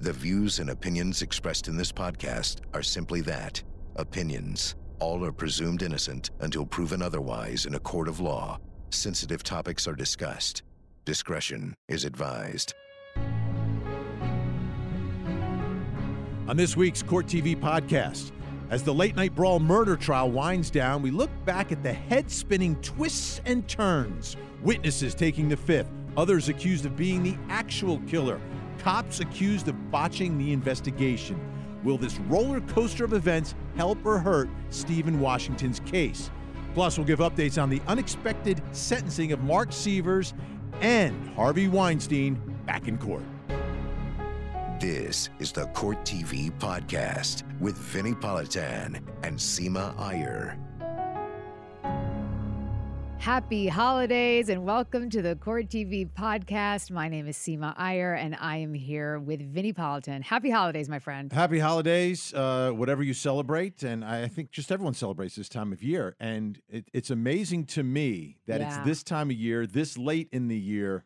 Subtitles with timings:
[0.00, 3.60] The views and opinions expressed in this podcast are simply that
[3.96, 4.76] opinions.
[5.00, 8.60] All are presumed innocent until proven otherwise in a court of law.
[8.90, 10.62] Sensitive topics are discussed.
[11.04, 12.74] Discretion is advised.
[16.46, 18.30] On this week's Court TV podcast,
[18.70, 22.30] as the late night brawl murder trial winds down, we look back at the head
[22.30, 24.36] spinning twists and turns.
[24.62, 28.40] Witnesses taking the fifth, others accused of being the actual killer,
[28.78, 31.40] cops accused of botching the investigation.
[31.84, 36.30] Will this roller coaster of events help or hurt Steven Washington's case?
[36.74, 40.34] Plus, we'll give updates on the unexpected sentencing of Mark Sievers
[40.80, 43.22] and Harvey Weinstein back in court.
[44.80, 50.56] This is the Court TV podcast with Vinnie Politan and Seema Iyer.
[53.18, 56.90] Happy holidays and welcome to the Court TV podcast.
[56.90, 60.22] My name is Seema Iyer and I am here with Vinnie Politan.
[60.22, 61.30] Happy holidays, my friend.
[61.32, 63.82] Happy holidays, uh, whatever you celebrate.
[63.82, 66.16] And I think just everyone celebrates this time of year.
[66.18, 68.68] And it, it's amazing to me that Yeah.
[68.68, 71.04] it's this time of year, this late in the year,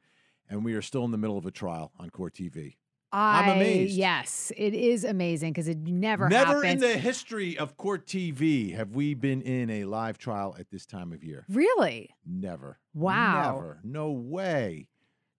[0.49, 2.77] and we are still in the middle of a trial on Court TV.
[3.13, 3.95] I'm amazed.
[3.95, 8.95] Yes, it is amazing because it never, Never in the history of Court TV have
[8.95, 11.45] we been in a live trial at this time of year.
[11.51, 12.11] really?
[12.27, 12.79] Never.
[12.95, 13.55] Wow.
[13.55, 13.81] Never.
[13.85, 14.89] No way.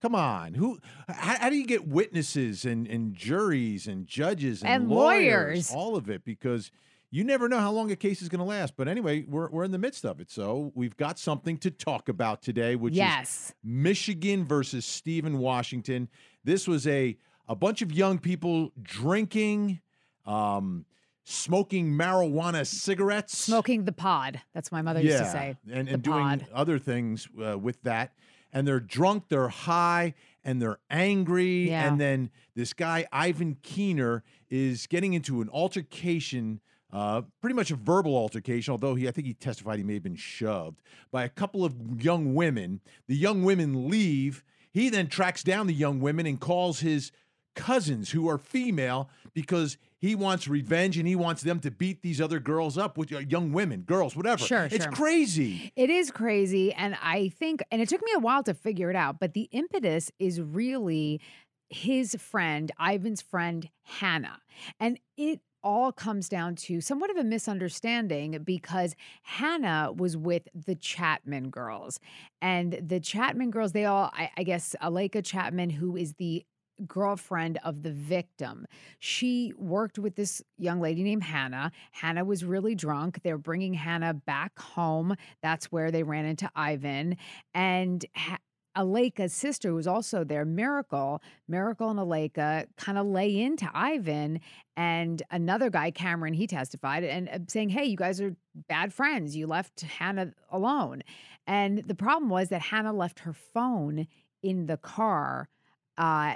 [0.01, 0.53] Come on.
[0.53, 0.79] Who?
[1.07, 5.71] How, how do you get witnesses and, and juries and judges and, And lawyers.
[5.71, 6.71] All of it because
[7.09, 8.75] you never know how long a case is going to last.
[8.75, 10.29] But anyway, we're, we're in the midst of it.
[10.29, 13.53] So we've got something to talk about today, which is.
[13.63, 16.09] Michigan versus Steven Washington.
[16.43, 17.15] This was a
[17.47, 19.81] a bunch of young people drinking,
[20.25, 20.85] um,
[21.25, 24.41] smoking marijuana cigarettes, Smoking the pod.
[24.53, 25.55] That's what my mother used to say.
[25.71, 26.47] and, and doing pod.
[26.53, 28.13] other things uh, with that.
[28.51, 31.69] And they're drunk, they're high, and they're angry.
[31.69, 31.87] Yeah.
[31.87, 36.59] And then this guy Ivan Keener is getting into an altercation.
[36.91, 40.03] Uh, pretty much a verbal altercation, although he, I think he testified he may have
[40.03, 42.81] been shoved by a couple of young women.
[43.07, 44.43] The young women leave.
[44.71, 47.11] He then tracks down the young women and calls his
[47.55, 52.19] cousins who are female because he wants revenge and he wants them to beat these
[52.19, 54.43] other girls up with uh, young women, girls, whatever.
[54.43, 54.91] Sure, it's sure.
[54.91, 55.71] crazy.
[55.75, 56.73] It is crazy.
[56.73, 59.47] And I think, and it took me a while to figure it out, but the
[59.51, 61.21] impetus is really
[61.69, 64.41] his friend, Ivan's friend, Hannah.
[64.79, 70.75] And it all comes down to somewhat of a misunderstanding because Hannah was with the
[70.75, 71.99] Chapman girls.
[72.41, 76.45] And the Chapman girls, they all, I, I guess, Aleka Chapman, who is the
[76.87, 78.65] girlfriend of the victim.
[78.99, 81.71] She worked with this young lady named Hannah.
[81.91, 83.21] Hannah was really drunk.
[83.23, 85.15] They're bringing Hannah back home.
[85.41, 87.17] That's where they ran into Ivan.
[87.53, 88.39] And ha-
[88.75, 91.21] Aleka's sister who was also there, Miracle.
[91.47, 94.39] Miracle and Aleka kind of lay into Ivan
[94.75, 98.35] and another guy, Cameron, he testified and uh, saying, Hey, you guys are
[98.67, 99.35] bad friends.
[99.35, 101.03] You left Hannah alone.
[101.45, 104.07] And the problem was that Hannah left her phone
[104.41, 105.49] in the car
[105.97, 106.35] uh,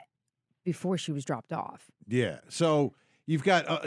[0.67, 1.89] before she was dropped off.
[2.09, 2.39] Yeah.
[2.49, 2.93] So
[3.25, 3.79] you've got, uh,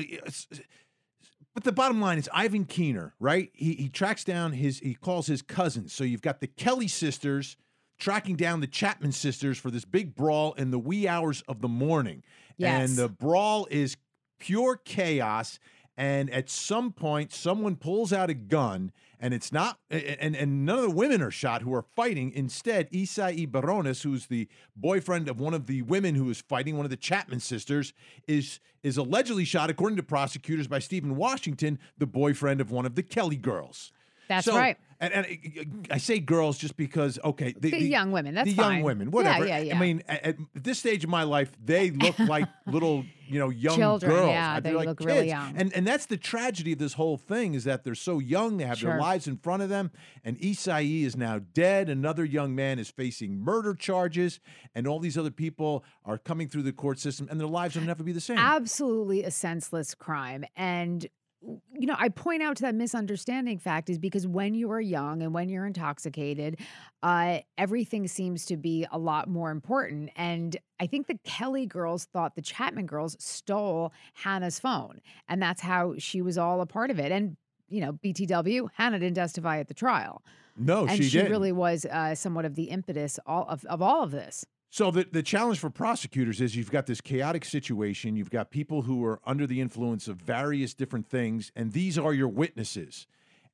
[1.53, 3.51] but the bottom line is Ivan Keener, right?
[3.53, 5.93] He he tracks down his, he calls his cousins.
[5.93, 7.59] So you've got the Kelly sisters
[7.99, 11.69] tracking down the Chapman sisters for this big brawl in the wee hours of the
[11.69, 12.23] morning.
[12.57, 12.89] Yes.
[12.89, 13.99] And the brawl is
[14.39, 15.59] pure chaos.
[15.99, 20.79] And at some point, someone pulls out a gun, and it's not, and, and none
[20.79, 22.33] of the women are shot who are fighting.
[22.33, 26.87] Instead, Isai Barones, who's the boyfriend of one of the women who is fighting, one
[26.87, 27.93] of the Chapman sisters,
[28.27, 32.95] is is allegedly shot, according to prosecutors, by Steven Washington, the boyfriend of one of
[32.95, 33.93] the Kelly girls.
[34.31, 34.77] That's So- right.
[35.03, 38.83] And, and I say girls just because, okay, the, The young women, that's the young
[38.83, 39.47] women, whatever.
[39.47, 39.75] yeah, yeah.
[39.75, 43.49] I mean, at, at this stage of my life, they look like little, you know,
[43.49, 44.29] young Children, girls.
[44.29, 45.55] yeah, they like look really young.
[45.57, 48.67] And and that's the tragedy of this whole thing is that they're so young, they
[48.67, 49.91] have their lives in front of them.
[50.23, 51.89] And Isai is now dead.
[51.89, 54.39] Another young man is facing murder charges,
[54.75, 57.85] and all these other people are coming through the court system, and their lives will
[57.85, 58.37] never be the same.
[58.37, 60.45] Absolutely a senseless crime.
[60.57, 61.07] And
[61.43, 65.23] you know, I point out to that misunderstanding fact is because when you are young
[65.23, 66.59] and when you're intoxicated,
[67.03, 70.11] uh, everything seems to be a lot more important.
[70.17, 75.63] And I think the Kelly girls thought the Chapman girls stole Hannah's phone, and that's
[75.63, 77.11] how she was all a part of it.
[77.11, 77.37] And
[77.69, 80.23] you know, BTW, Hannah didn't testify at the trial,
[80.59, 81.31] no, and she, she, didn't.
[81.31, 84.45] really was uh, somewhat of the impetus all of, of all of this.
[84.73, 88.15] So the, the challenge for prosecutors is you've got this chaotic situation.
[88.15, 92.15] You've got people who are under the influence of various different things, and these are
[92.15, 93.09] your witnesses.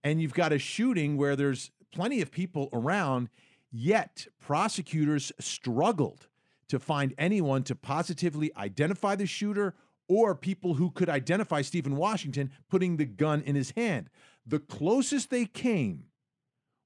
[0.04, 3.30] And you've got a shooting where there's plenty of people around,
[3.72, 6.28] yet prosecutors struggled
[6.68, 9.74] to find anyone to positively identify the shooter
[10.08, 14.10] or people who could identify Steven Washington putting the gun in his hand.
[14.46, 16.04] The closest they came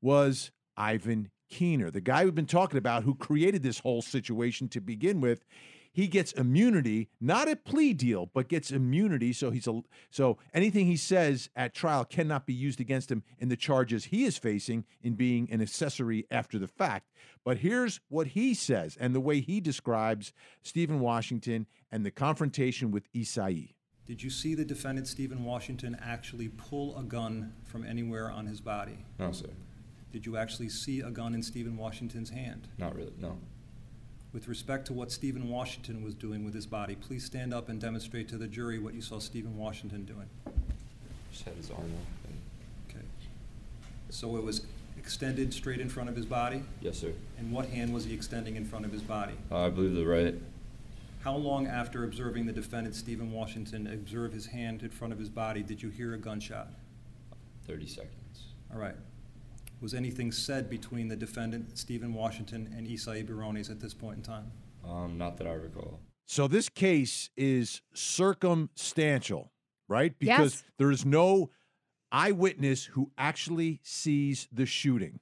[0.01, 4.81] was Ivan Keener, the guy we've been talking about who created this whole situation to
[4.81, 5.45] begin with.
[5.93, 9.33] He gets immunity, not a plea deal, but gets immunity.
[9.33, 13.49] So he's a so anything he says at trial cannot be used against him in
[13.49, 17.11] the charges he is facing in being an accessory after the fact.
[17.45, 20.33] But here's what he says and the way he describes
[20.63, 23.75] Steven Washington and the confrontation with Isai.
[24.07, 28.61] Did you see the defendant, Steven Washington, actually pull a gun from anywhere on his
[28.61, 29.05] body?
[29.19, 29.51] No, sir.
[30.13, 32.69] Did you actually see a gun in Steven Washington's hand?
[32.79, 33.13] Not really.
[33.19, 33.37] No.
[34.33, 37.81] With respect to what Steven Washington was doing with his body, please stand up and
[37.81, 40.29] demonstrate to the jury what you saw Steven Washington doing.
[41.33, 42.29] Just had his arm up.
[42.29, 42.41] And
[42.89, 43.05] Okay.
[44.11, 44.67] So it was
[44.99, 46.63] extended straight in front of his body?
[46.81, 47.13] yes, sir.
[47.39, 49.35] And what hand was he extending in front of his body?
[49.51, 50.35] Uh, I believe the right.
[51.23, 55.29] How long after observing the defendant, Steven Washington, observe his hand in front of his
[55.29, 56.69] body, did you hear a gunshot?
[57.67, 58.47] 30 seconds.
[58.73, 58.95] All right.
[59.81, 64.23] Was anything said between the defendant, Steven Washington, and Isai Barones at this point in
[64.23, 64.51] time?
[64.85, 66.01] Um, not that I recall.
[66.27, 69.53] So this case is circumstantial,
[69.89, 70.17] right?
[70.19, 70.65] Because Yes.
[70.79, 71.51] there is no
[72.13, 75.21] eyewitness who actually sees the shooting.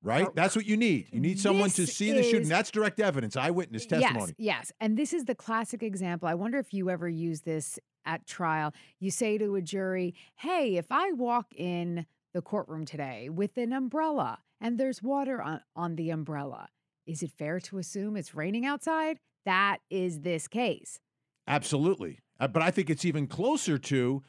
[0.00, 0.26] Right?
[0.26, 1.08] Cor- That's what you need.
[1.12, 2.48] You need someone to This see the shooting.
[2.48, 4.32] That's direct evidence, eyewitness testimony.
[4.38, 4.72] Yes, yes.
[4.80, 6.28] And this is the classic example.
[6.28, 8.72] I wonder if you ever use this at trial.
[9.00, 13.72] You say to a jury, hey, if I walk in the courtroom today with an
[13.72, 16.68] umbrella and there's water on, on the umbrella,
[17.06, 19.18] is it fair to assume it's raining outside?
[19.44, 21.00] That is this case.
[21.46, 22.20] Absolutely.
[22.38, 24.22] Uh, but I think it's even closer to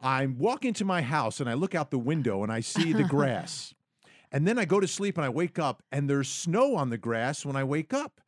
[0.00, 3.04] I walk into my house and I look out the window and I see the
[3.04, 3.74] grass.
[4.32, 6.98] And then I go to sleep and I wake up and there's snow on the
[6.98, 8.20] grass when I wake up.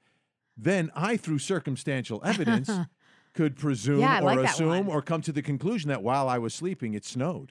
[0.56, 2.70] Then I, through circumstantial evidence,
[3.34, 6.54] could presume Yeah, or like assume or come to the conclusion that while I was
[6.54, 7.50] sleeping, it snowed.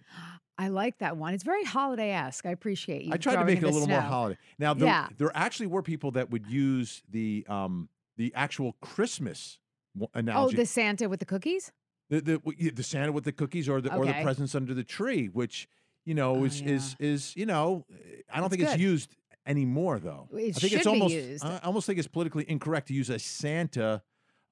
[0.57, 1.33] I like that one.
[1.33, 2.45] It's very holiday esque.
[2.45, 3.13] I appreciate you.
[3.13, 4.37] I tried to make it a little more holiday.
[4.57, 5.07] Now, there, Yeah.
[5.17, 9.59] there actually were people that would use the um, the actual Christmas
[9.97, 11.71] w- Oh, the Santa with the cookies?
[12.09, 15.27] the the the Santa with the cookies or the or the presents under the tree,
[15.27, 15.67] which
[16.05, 17.85] you know Oh, is is is you know
[18.31, 19.15] I don't It's think it's used
[19.45, 20.29] anymore though.
[20.31, 21.43] It I think it's should be almost used.
[21.45, 24.01] I almost think it's politically incorrect to use a Santa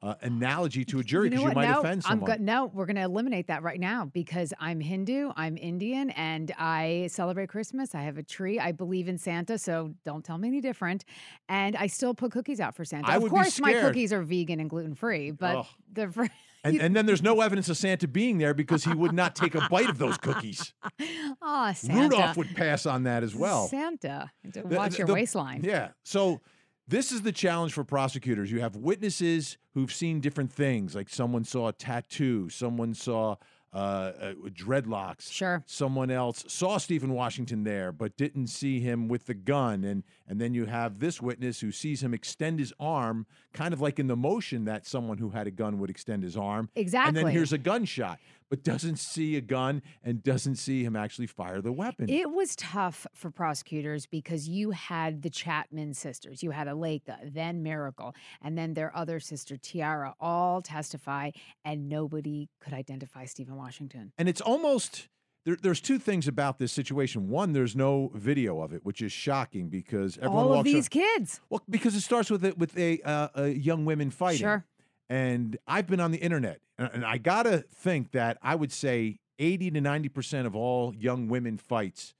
[0.03, 2.37] uh, analogy to a jury you know because you, might offend I'm someone.
[2.37, 6.51] go- no, we're going to eliminate that right now because I'm Hindu, I'm Indian, and
[6.59, 7.95] I celebrate Christmas.
[7.95, 8.59] I have a tree.
[8.59, 11.05] I believe in Santa, so don't tell me any different.
[11.47, 13.09] And I still put cookies out for Santa.
[13.09, 15.65] I of course, my cookies are vegan and gluten free, but Ugh.
[15.93, 16.25] the fr-
[16.65, 19.55] and, and then there's no evidence of Santa being there because he would not take
[19.55, 20.73] a bite of those cookies.
[21.41, 22.01] oh, Santa.
[22.01, 23.67] Rudolph would pass on that as well.
[23.69, 24.29] Santa,
[24.65, 25.61] watch the- your the- waistline.
[25.63, 25.89] Yeah.
[26.03, 26.41] So
[26.87, 28.51] this is the challenge for prosecutors.
[28.51, 33.35] You have witnesses who've seen different things, like someone saw a tattoo, someone saw
[33.73, 35.31] uh, uh, dreadlocks.
[35.31, 35.63] Sure.
[35.65, 40.39] Someone else saw Steven Washington there, but didn't see him with the gun, and and
[40.39, 44.05] then you have this witness who sees him extend his arm, kind of like in
[44.05, 46.69] the motion that someone who had a gun would extend his arm.
[46.75, 47.07] Exactly.
[47.07, 48.19] And then here's a gunshot,
[48.49, 52.09] but doesn't see a gun and doesn't see him actually fire the weapon.
[52.09, 57.63] It was tough for prosecutors because you had the Chapman sisters, you had Aleka, then
[57.63, 61.31] Miracle, and then their other sister Tiara all testify,
[61.63, 64.11] and nobody could identify Steven Washington.
[64.17, 65.07] And it's almost
[65.45, 67.29] there, there's two things about this situation.
[67.29, 71.41] One, there's no video of it, which is shocking because everyone all of these kids.
[71.49, 74.39] well, because it starts with a, with a, uh, a young women fighting.
[74.39, 74.65] Sure.
[75.09, 79.71] And I've been on the internet, and, I gotta think that I would say 80
[79.71, 82.13] to 90 percent of all young women fights,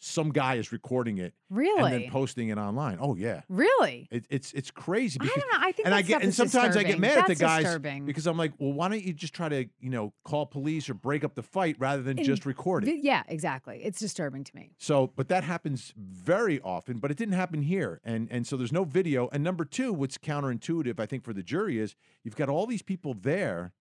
[0.00, 2.98] some guy is recording it really, and then posting it online.
[3.00, 3.40] Oh yeah.
[3.48, 4.06] really?
[4.12, 5.58] It, it's it's crazy I don't know.
[5.58, 7.00] I think and I get and sometimes I get disturbing.
[7.00, 8.06] mad at the That's guys disturbing.
[8.06, 10.94] because I'm like, well, why don't you just try to you know call police or
[10.94, 13.02] break up the fight rather than And just record it?
[13.02, 13.80] Yeah, exactly.
[13.82, 14.70] It's disturbing to me.
[14.78, 18.00] So, but that happens very often, but it didn't happen here.
[18.04, 19.28] And and so there's no video.
[19.32, 22.82] And number two, what's counterintuitive, I think, for the jury is you've got all these
[22.82, 23.72] people there,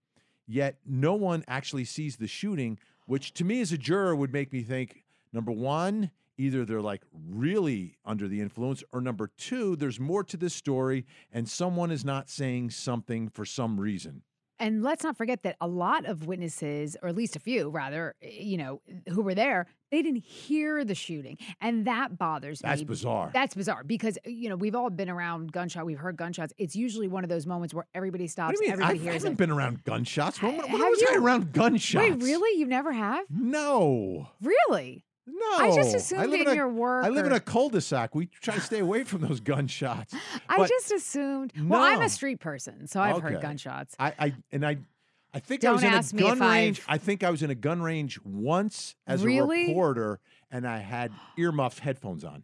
[0.47, 4.51] yet no one actually sees the shooting, which to me as a juror would make
[4.51, 5.03] me think,
[5.33, 10.37] number one, either they're like really under the influence, or number two, there's more to
[10.37, 14.21] this story and someone is not saying something for some reason.
[14.59, 18.15] And let's not forget that a lot of witnesses, or at least a few rather,
[18.23, 21.37] eh, you know, who were there, they didn't hear the shooting.
[21.61, 22.85] And that bothers That's me.
[22.85, 23.29] That's bizarre.
[23.31, 25.85] That's bizarre because, you know, we've all been around gunshot.
[25.85, 26.53] We've heard gunshots.
[26.57, 28.81] It's usually one of those moments where everybody What stops, do you mean?
[28.81, 29.37] I everybody hears haven't it.
[29.37, 30.41] been around gunshots.
[30.41, 32.09] When, when was I around gunshots?
[32.09, 32.59] Wait, really?
[32.59, 33.25] You never have?
[33.29, 34.29] No.
[34.41, 35.05] Really?
[35.27, 37.05] No, I just assumed live in in a- your work.
[37.05, 38.15] I live in a cul-de-sac.
[38.15, 40.13] We try to stay away from those gunshots.
[40.47, 41.51] I just assumed.
[41.61, 43.95] Well, I'm a street person, so I've heard gunshots.
[43.99, 44.77] I, I and I,
[45.33, 46.81] I think I was in a gun if I've- range.
[46.87, 49.65] I think I was in a gun range once as Really?
[49.65, 50.19] a reporter,
[50.49, 52.43] and I had earmuffs, headphones on.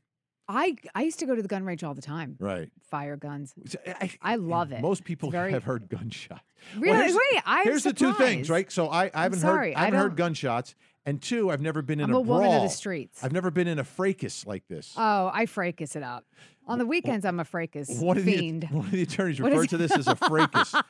[0.49, 2.35] I I used to go to the gun range all the time.
[2.37, 2.69] Right.
[2.91, 3.53] Fire guns.
[3.85, 4.81] Eh, I, I love it.
[4.81, 6.41] Most people very- have heard gunshots.
[6.73, 6.97] Well, Really?
[6.97, 8.69] here's- Wait, I'm Here's the two things, right?
[8.69, 11.81] So I, I haven't sorry, heard I I haven't heard gunshots, and two, I've never
[11.81, 12.57] been in I'm a, a woman brawl.
[12.57, 13.23] of the streets.
[13.23, 14.93] I've never been in a fracas like this.
[14.97, 16.25] Oh, I fracas it up.
[16.67, 18.67] On the weekends, I'm a fracas one of the fiend.
[18.71, 20.73] one of the attorneys referred to this as a fracas.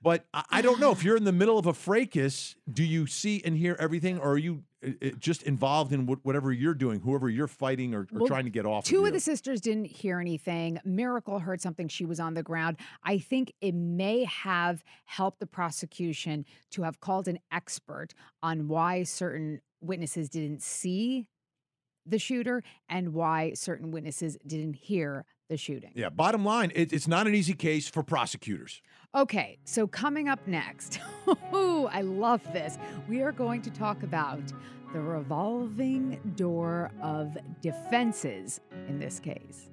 [0.00, 2.56] But I, I don't know if you're in the middle of a fracas.
[2.72, 6.52] Do you see and hear everything, or are you uh, just involved in what, whatever
[6.52, 8.84] you're doing, whoever you're fighting or, or Well, trying to get off?
[8.84, 10.78] Two of of the sisters didn't hear anything.
[10.84, 11.88] Miracle heard something.
[11.88, 12.76] She was on the ground.
[13.02, 19.02] I think it may have helped the prosecution to have called an expert on why
[19.02, 21.26] certain witnesses didn't see
[22.06, 25.92] the shooter and why certain witnesses didn't hear the shooting.
[25.94, 26.10] Yeah.
[26.10, 28.82] Bottom line, it, it's not an easy case for prosecutors.
[29.14, 31.00] Okay, so coming up next,
[31.52, 32.76] I love this.
[33.08, 34.42] We are going to talk about
[34.92, 39.70] the revolving door of defenses in this case.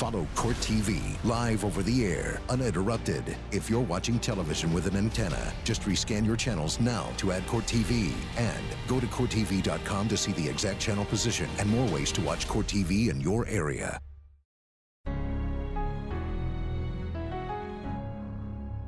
[0.00, 3.36] Follow Court TV live over the air, uninterrupted.
[3.52, 7.66] If you're watching television with an antenna, just rescan your channels now to add Court
[7.66, 8.10] TV.
[8.38, 12.48] And go to CourtTV.com to see the exact channel position and more ways to watch
[12.48, 14.00] Court TV in your area.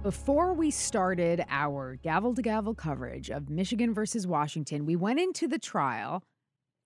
[0.02, 5.47] Before we started our gavel to gavel coverage of Michigan versus Washington, we went into
[5.47, 6.23] the trial,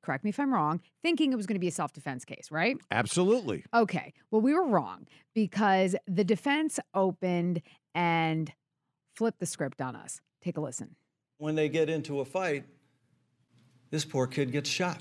[0.07, 2.49] correct me if I'm wrong, thinking it was going to be a self defense case,
[2.51, 2.79] right?
[2.91, 3.65] Absolutely.
[3.75, 4.15] Okay.
[4.31, 7.61] Well, we were wrong because the defense opened
[7.95, 8.53] and
[9.15, 10.21] flipped the script on us.
[10.41, 10.95] Take a listen.
[11.39, 12.65] When they get into a fight,
[13.91, 15.01] this poor kid gets shot.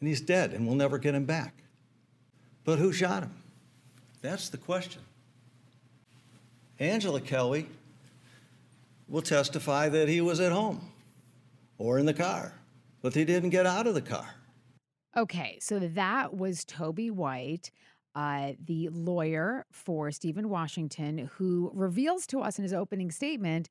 [0.00, 1.54] And he's dead, and we'll never get him back.
[2.64, 3.34] But who shot him?
[4.20, 5.02] That's the question.
[6.78, 7.66] Angela Kelly
[9.08, 10.92] will testify that he was at home
[11.78, 12.52] or in the car,
[13.02, 14.34] but he didn't get out of the car.
[15.16, 17.70] Okay, so that was Toby White,
[18.14, 23.68] uh, the lawyer for Steven Washington, who reveals to us in his opening statement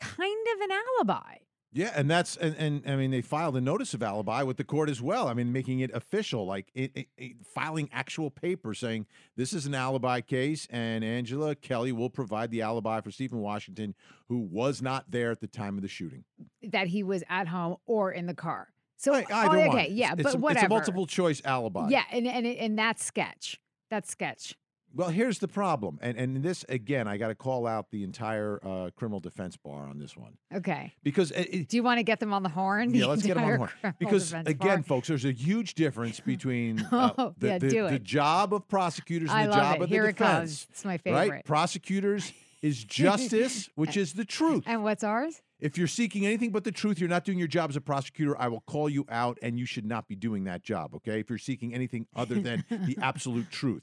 [0.00, 1.36] kind of an alibi.
[1.72, 4.64] Yeah, and that's and, and I mean they filed a notice of alibi with the
[4.64, 5.28] court as well.
[5.28, 9.66] I mean making it official, like it, it- it- filing actual paper saying this is
[9.66, 13.94] an alibi case, and Angela Kelly will provide the alibi for Steven Washington,
[14.28, 16.24] who was not there at the time of the shooting.
[16.62, 18.68] that he was at home or in the car.
[18.96, 19.78] So Hey, either oh, one.
[19.78, 20.64] okay, yeah, It's- but it's a, whatever.
[20.64, 21.88] It's a multiple choice alibi.
[21.88, 23.60] Yeah, and and and that's sketch.
[23.90, 24.56] That's sketch.
[24.92, 28.58] Well, here's the problem, and and this again, I got to call out the entire
[28.64, 30.92] uh, criminal defense bar on this one Okay.
[31.04, 32.92] because it, it- Do you want to get them on the horn?
[32.92, 33.94] Yeah, The let's get them on the horn.
[34.00, 34.82] Because again, bar?
[34.82, 39.30] folks, there's a huge difference between uh, Oh, the, yeah, the, the job of prosecutors
[39.30, 39.82] and I the job it.
[39.84, 40.38] of the Here it defense.
[40.64, 40.66] comes.
[40.70, 41.30] It's my favorite.
[41.30, 41.44] Right?
[41.44, 42.32] Prosecutors
[42.62, 44.64] is justice, which is the truth.
[44.66, 45.40] And what's ours?
[45.60, 48.34] If you're seeking anything but the truth, you're not doing your job as a prosecutor.
[48.40, 50.94] I will call you out, and you should not be doing that job.
[50.96, 51.20] Okay?
[51.20, 53.82] If you're seeking anything other than the absolute truth,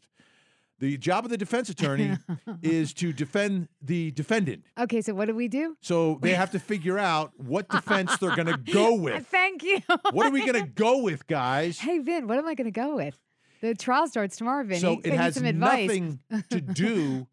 [0.79, 2.17] the job of the defense attorney
[2.62, 4.63] is to defend the defendant.
[4.79, 5.75] Okay, so what do we do?
[5.81, 9.27] So they have to figure out what defense they're going to go with.
[9.27, 9.81] Thank you.
[10.12, 11.79] What are we going to go with, guys?
[11.79, 13.17] Hey Vin, what am I going to go with?
[13.60, 14.79] The trial starts tomorrow, Vin.
[14.79, 15.88] So it has some advice.
[15.88, 16.19] nothing
[16.51, 17.27] to do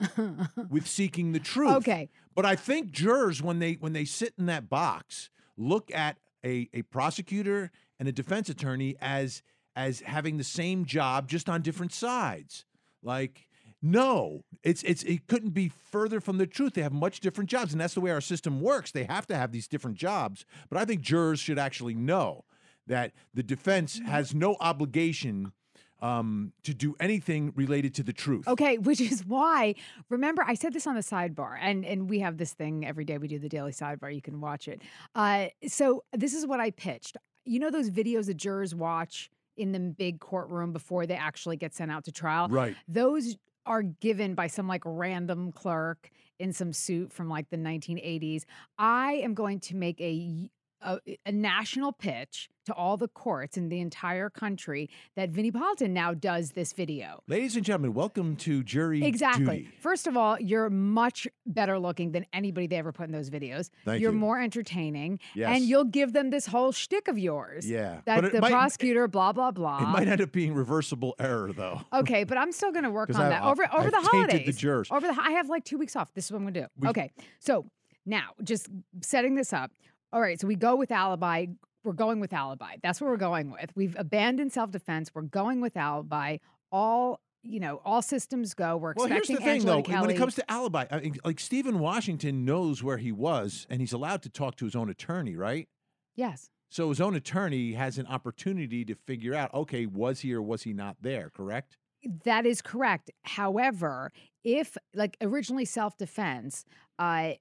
[0.70, 1.76] with seeking the truth.
[1.76, 2.08] Okay.
[2.34, 6.68] But I think jurors, when they when they sit in that box, look at a,
[6.72, 9.42] a prosecutor and a defense attorney as
[9.76, 12.64] as having the same job, just on different sides.
[13.04, 13.48] Like,
[13.82, 16.74] no, it's it's it couldn't be further from the truth.
[16.74, 18.90] They have much different jobs, and that's the way our system works.
[18.90, 20.46] They have to have these different jobs.
[20.70, 22.44] But I think jurors should actually know
[22.86, 25.52] that the defense has no obligation
[26.00, 28.48] um, to do anything related to the truth.
[28.48, 29.74] Okay, which is why
[30.08, 33.18] remember I said this on the sidebar, and and we have this thing every day.
[33.18, 34.14] We do the daily sidebar.
[34.14, 34.82] You can watch it.
[35.14, 37.16] Uh, so this is what I pitched.
[37.44, 41.74] You know those videos that jurors watch in the big courtroom before they actually get
[41.74, 42.48] sent out to trial.
[42.48, 42.76] Right.
[42.88, 48.44] Those are given by some like random clerk in some suit from like the 1980s.
[48.78, 50.50] I am going to make a
[50.84, 55.90] a, a national pitch to all the courts in the entire country that Vinnie Politan
[55.90, 57.22] now does this video.
[57.28, 59.44] Ladies and gentlemen, welcome to Jury Exactly.
[59.64, 59.68] Duty.
[59.80, 63.68] First of all, you're much better looking than anybody they ever put in those videos.
[63.84, 64.18] Thank you're you.
[64.18, 65.56] more entertaining, Yes.
[65.56, 67.68] and you'll give them this whole shtick of yours.
[67.68, 69.82] Yeah, that the might- prosecutor, blah blah blah.
[69.82, 71.82] It might end up being reversible error, though.
[71.92, 74.08] Okay, but I'm still going to work on I- that I'll- over over I've the
[74.10, 74.56] tainted the holidays.
[74.56, 74.88] jurors.
[74.90, 76.14] Over the I have like two weeks off.
[76.14, 76.66] This is what I'm going to do.
[76.78, 77.10] We- okay,
[77.40, 77.66] so
[78.06, 78.68] now just
[79.02, 79.70] setting this up.
[80.14, 81.46] All right, so we go with alibi.
[81.82, 82.76] We're going with alibi.
[82.84, 83.72] That's what we're going with.
[83.74, 85.10] We've abandoned self defense.
[85.12, 86.36] We're going with alibi.
[86.70, 88.76] All you know, all systems go.
[88.76, 89.82] We're Well, here's the thing, though.
[89.82, 90.06] Kelly.
[90.06, 93.80] When it comes to alibi, I mean, like Steven Washington knows where he was, and
[93.80, 95.68] he's allowed to talk to his own attorney, right?
[96.14, 100.40] yes, So his own attorney has an opportunity to figure out, okay, was he or
[100.40, 101.28] was he not there?
[101.34, 101.76] Correct?
[102.24, 103.10] That is correct.
[103.24, 104.12] However,
[104.44, 106.64] if like originally self defense,
[107.00, 107.32] uh,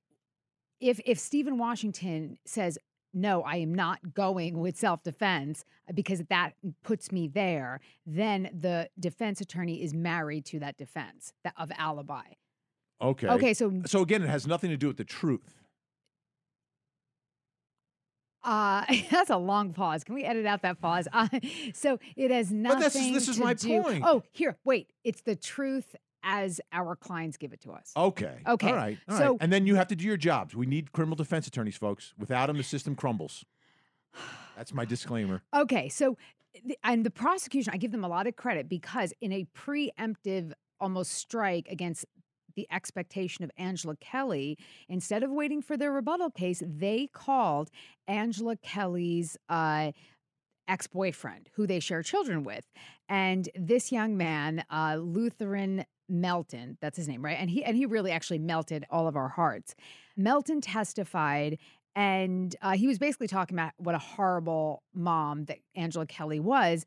[0.84, 2.78] if if Steven Washington says
[3.14, 8.90] no, I am not going with self defense because that puts me there, then the
[9.00, 12.24] defense attorney is married to that defense that, of alibi.
[13.02, 13.28] Okay.
[13.28, 15.60] Okay, so So again, it has nothing to do with the truth.
[18.44, 20.04] uh, that's a long pause.
[20.04, 21.08] Can we edit out that pause?
[21.14, 21.28] Uh,
[21.74, 22.80] so it has nothing.
[22.80, 24.04] But this is- this is my do- point.
[24.06, 24.92] Oh, here, wait.
[25.04, 27.92] It's the truth as our clients give it to us.
[27.96, 28.38] Okay.
[28.48, 28.98] Okay, All right.
[29.10, 29.24] All right.
[29.26, 30.56] so- And then you have to do your jobs.
[30.56, 32.14] We need criminal defense attorneys, folks.
[32.18, 33.46] Without them, the system crumbles.
[34.56, 35.42] That's my disclaimer.
[35.56, 36.18] Okay, so
[36.66, 40.54] the, and the prosecution, I give them a lot of credit because in a preemptive
[40.80, 42.06] almost strike against
[42.56, 47.72] the expectation of Angela Kelly, instead of waiting for their rebuttal case, they called
[48.08, 49.92] Angela Kelly's uh,
[50.68, 52.66] ex boyfriend, who they share children with.
[53.10, 57.38] And this young man, uh, Lutheran Melton, that's his name, right?
[57.40, 59.74] And he and he really actually melted all of our hearts.
[60.16, 61.58] Melton testified
[61.96, 66.86] and uh, he was basically talking about what a horrible mom that Angela Kelly was.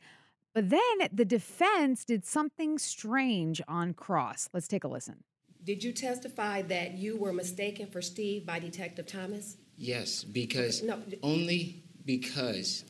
[0.54, 0.80] But then
[1.12, 4.48] the defense did something strange on cross.
[4.52, 5.22] Let's take a listen.
[5.62, 9.56] Did you testify that you were mistaken for Steve by Detective Thomas?
[9.76, 12.84] Yes, because No, only because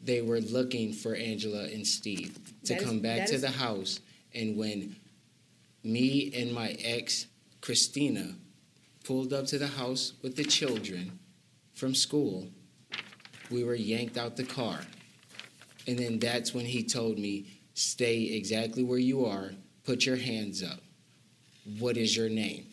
[0.00, 3.50] they were looking for Angela and Steve to That is- come back to is- the
[3.50, 4.00] house,
[4.34, 4.96] and when
[5.82, 7.26] me and my ex
[7.60, 8.34] Christina
[9.04, 11.18] pulled up to the house with the children
[11.74, 12.48] from school,
[13.50, 14.80] we were yanked out the car,
[15.86, 19.52] and then that's when he told me, "Stay exactly where you are.
[19.84, 20.80] Put your hands up.
[21.78, 22.66] What is your name?"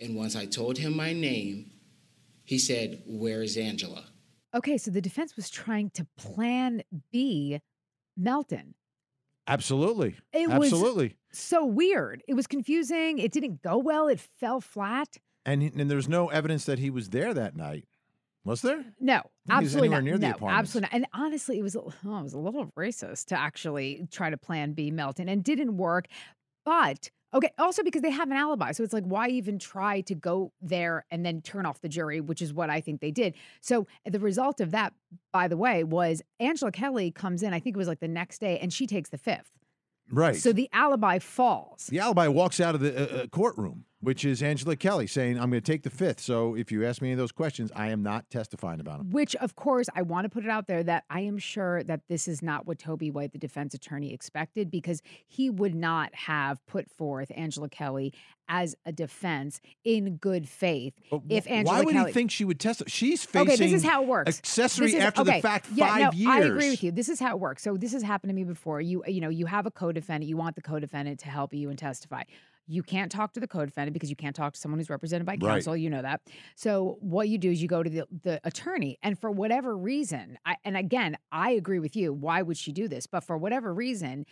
[0.00, 1.70] And once I told him my name,
[2.46, 4.04] he said, Where is Angela?
[4.54, 7.60] Okay, so the defense was trying to plan B
[8.16, 8.74] Melton.
[9.46, 10.16] Absolutely.
[10.32, 11.16] It was- Absolutely.
[11.32, 12.22] So weird.
[12.26, 13.18] It was confusing.
[13.18, 14.08] It didn't go well.
[14.08, 15.16] It fell flat.
[15.44, 17.84] And, and there's no evidence that he was there that night.
[18.44, 18.84] Was there?
[19.00, 20.04] No, think he was absolutely not.
[20.04, 20.94] near no, absolutely not.
[20.94, 24.72] And honestly, it was oh, it was a little racist to actually try to plan
[24.72, 26.06] B Melton and didn't work.
[26.64, 30.14] But okay, also because they have an alibi, so it's like why even try to
[30.14, 33.34] go there and then turn off the jury, which is what I think they did.
[33.60, 34.92] So the result of that,
[35.32, 37.52] by the way, was Angela Kelly comes in.
[37.52, 39.50] I think it was like the next day, and she takes the fifth.
[40.10, 40.36] Right.
[40.36, 41.88] So the alibi falls.
[41.88, 45.50] the alibi walks out of the uh, uh, courtroom, which is Angela Kelly saying, I'm
[45.50, 46.20] going to take the fifth.
[46.20, 49.10] So if you ask me any of those questions, I am not testifying about them.
[49.10, 52.02] Which, of course, I want to put it out there that I am sure that
[52.08, 56.64] this is not what Toby White, the defense attorney, expected because he would not have
[56.66, 58.12] put forth Angela Kelly
[58.48, 62.10] as a defense in good faith But if Angela Why would Kelly.
[62.10, 62.88] he think she would testify?
[62.88, 64.28] She's facing Okay, this is how it works.
[64.38, 66.30] accessory This is- after okay, the fact yeah, five no, years.
[66.32, 66.92] I agree with you.
[66.92, 67.62] This is how it works.
[67.64, 68.80] So this has happened to me before.
[68.80, 70.28] You you know you have a co-defendant.
[70.28, 72.22] You want the co-defendant to help you and testify.
[72.68, 75.32] You can't talk to the co-defendant because you can't talk to someone who's represented by
[75.32, 75.40] Right.
[75.40, 75.76] counsel.
[75.76, 76.20] You know that.
[76.56, 80.38] So what you do is you go to the, the attorney, and for whatever reason,
[80.44, 82.12] I, and again, I agree with you.
[82.12, 83.06] Why would she do this?
[83.06, 84.26] But for whatever reason,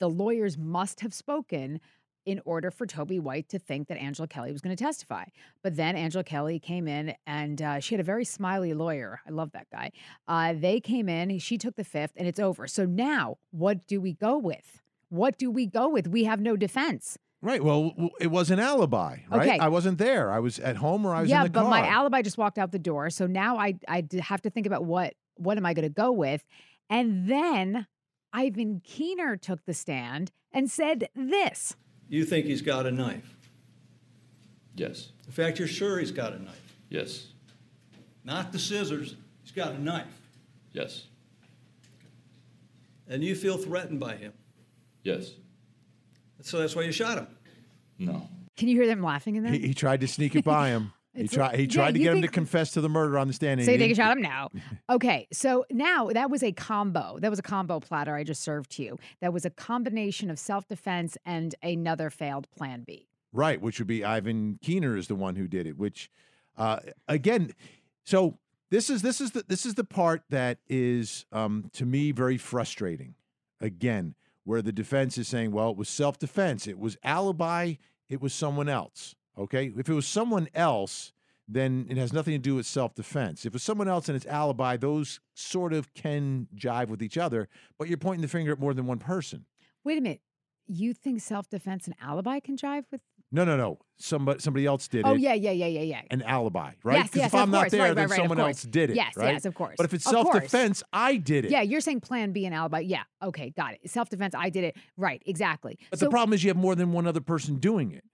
[0.00, 1.80] the lawyers must have spoken
[2.26, 5.26] in order for Toby White to think that Angela Kelly was going to testify.
[5.62, 9.20] But then Angela Kelly came in and uh, she had a very smiley lawyer.
[9.24, 9.92] I love that guy.
[10.26, 12.66] Uh, they came in, she took the fifth, and it's over.
[12.66, 14.82] So now, what do we go with?
[15.08, 16.08] What do we go with?
[16.08, 17.16] We have no defense.
[17.46, 17.62] Right.
[17.62, 19.48] Well, it was an alibi, right?
[19.48, 19.58] Okay.
[19.60, 20.32] I wasn't there.
[20.32, 21.62] I was at home or I was yeah, in the car.
[21.62, 21.80] but car.
[21.80, 23.08] my alibi just walked out the door.
[23.08, 26.10] So now I I have to think about what what am I going to go
[26.10, 26.44] with?
[26.90, 27.86] And then
[28.32, 31.76] Ivan Keener took the stand and said this.
[32.08, 33.36] You think he's got a knife.
[34.74, 35.12] Yes.
[35.24, 36.74] In fact, you're sure he's got a knife.
[36.88, 37.28] Yes.
[38.24, 40.20] Not the scissors, he's got a knife.
[40.72, 41.04] Yes.
[43.06, 44.32] And you feel threatened by him.
[45.04, 45.30] Yes.
[46.42, 47.26] So that's why you shot him.
[47.98, 48.28] No.
[48.56, 49.52] Can you hear them laughing in there?
[49.52, 50.92] he, he tried to sneak it by him.
[51.16, 51.46] He It's tried.
[51.46, 53.32] like- He yeah, tried to you get him to confess to the murder on the
[53.32, 53.58] stand.
[53.60, 54.50] and So he you think he didn't- shot him?
[54.90, 54.94] No.
[54.96, 55.26] Okay.
[55.32, 57.18] So now that was a combo.
[57.20, 58.98] That was a combo platter I just served to you.
[59.22, 63.08] That was a combination of self defense and another failed plan B.
[63.32, 65.78] Right, which would be Ivan Keener is the one who did it.
[65.78, 66.10] Which,
[66.58, 67.52] uh, again,
[68.04, 68.36] so
[68.70, 72.36] this is this is the this is the part that is um, to me very
[72.36, 73.14] frustrating.
[73.58, 74.14] Again,
[74.46, 76.66] where the defense is saying, "Well, it was self defense.
[76.66, 77.74] It was alibi.
[78.08, 81.12] It was someone else." Okay, if it was someone else,
[81.48, 83.44] then it has nothing to do with self defense.
[83.44, 87.48] If it's someone else and it's alibi, those sort of can jive with each other.
[87.78, 89.44] But you're pointing the finger at more than one person.
[89.84, 90.22] Wait a minute.
[90.66, 93.02] You think self defense and alibi can jive with?
[93.32, 93.78] No, no, no.
[93.98, 95.12] Somebody somebody else did Oh it.
[95.12, 96.02] Oh yeah, yeah, yeah, yeah, yeah.
[96.10, 96.98] an alibi, right?
[96.98, 97.72] Yes, yes, if I'm not course.
[97.72, 98.96] there, Right, then right, right, someone else did it.
[98.96, 99.32] Yes, right?
[99.32, 99.74] yes, of course.
[99.78, 101.50] But if it's self defense, I did it.
[101.50, 102.80] Yeah, you're saying plan B and alibi.
[102.80, 103.02] Yeah.
[103.22, 103.90] Okay, got it.
[103.90, 104.76] Self defense, I did it.
[104.96, 105.78] Right, exactly.
[105.90, 108.04] But so, the problem is you have more than one other person doing it.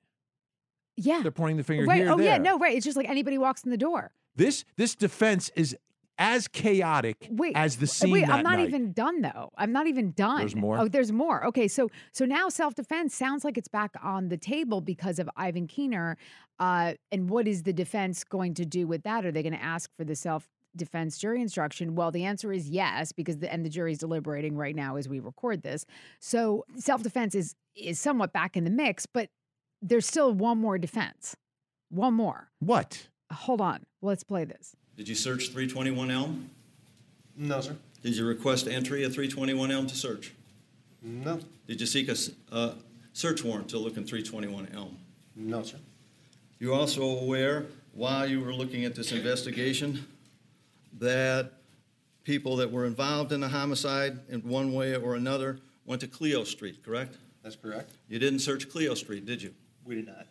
[0.97, 1.21] yeah.
[1.23, 2.03] They're pointing the finger Right.
[2.03, 2.11] here.
[2.13, 2.77] Oh yeah, no, right.
[2.77, 4.13] It's just like anybody walks in the door.
[4.37, 5.77] This this defense is
[6.23, 8.69] as chaotic Wait, as the scene Wait, I'm not night.
[8.69, 9.51] even done though.
[9.57, 10.39] I'm not even done.
[10.39, 10.79] There's more?
[10.79, 11.45] Oh, there's more.
[11.47, 15.67] Okay, so so now self-defense sounds like it's back on the table because of Ivan
[15.67, 16.17] Keener.
[16.61, 19.27] Uh, and what is the defense going to do with that?
[19.27, 21.97] Are they going to ask for the self defense jury instruction?
[21.97, 25.19] Well, the answer is yes, because the and the jury's deliberating right now as we
[25.19, 25.85] record this.
[26.21, 29.29] So self-defense is is somewhat back in the mix, but
[29.81, 31.35] there's still one more defense.
[31.91, 32.49] One more.
[32.61, 33.09] What?
[33.33, 33.81] Hold on.
[34.01, 34.77] Let's play this.
[34.97, 36.51] Did you search 321 Elm?
[37.37, 37.77] No, sir.
[38.03, 40.33] Did you request entry at 321 Elm to search?
[41.03, 41.41] No.
[41.67, 42.75] Did you seek a s- uh,
[43.13, 44.97] search warrant to look in 321 Elm?
[45.35, 45.79] No, sir.
[46.59, 50.07] You're also aware, while you were looking at this investigation,
[50.99, 51.53] that
[52.25, 56.45] people that were involved in the homicide in one way or another went to Cleo
[56.45, 57.17] Street, correct?
[57.43, 57.91] That's correct.
[58.09, 59.53] You didn't search Cleo Street, did you?
[59.85, 60.27] We did not.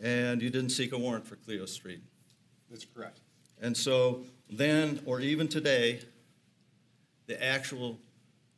[0.00, 2.00] And you didn't seek a warrant for Cleo Street.
[2.70, 3.18] That's correct.
[3.64, 6.00] And so then, or even today,
[7.26, 7.98] the actual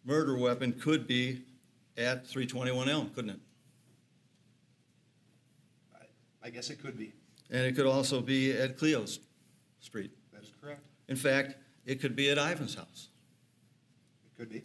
[0.05, 1.43] murder weapon could be
[1.97, 3.41] at 321 Elm, couldn't it?
[5.95, 7.13] I, I guess it could be.
[7.53, 9.21] And it could also be at Cleo's
[9.79, 10.11] Street.
[10.33, 10.83] That is correct.
[11.07, 13.11] In fact, it could be at Ivan's house.
[14.25, 14.65] It could be.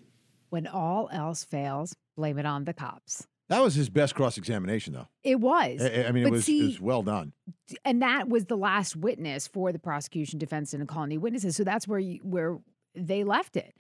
[0.50, 3.28] When all else fails, blame it on the cops.
[3.52, 5.10] That was his best cross examination, though.
[5.24, 5.82] It was.
[5.82, 7.34] I, I mean, it was, see, it was well done.
[7.84, 11.58] and that was the last witness for the prosecution, defense, and any witnesses.
[11.58, 12.60] So that's where you, where
[12.96, 13.76] they left it,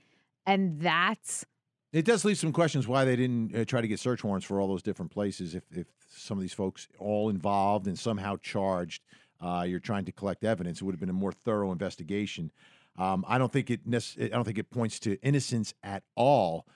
[0.45, 1.45] and that's
[1.93, 4.59] It does leave some questions why they didn't uh, try to get search warrants for
[4.59, 5.55] all those different places.
[5.55, 9.03] If, if some of these folks all involved and somehow charged,
[9.39, 10.81] uh, you're trying to collect evidence.
[10.81, 12.51] It would have been a more thorough investigation.
[12.97, 13.87] Um, I don't think it.
[13.87, 16.67] Nec- I don't think it points to innocence at all.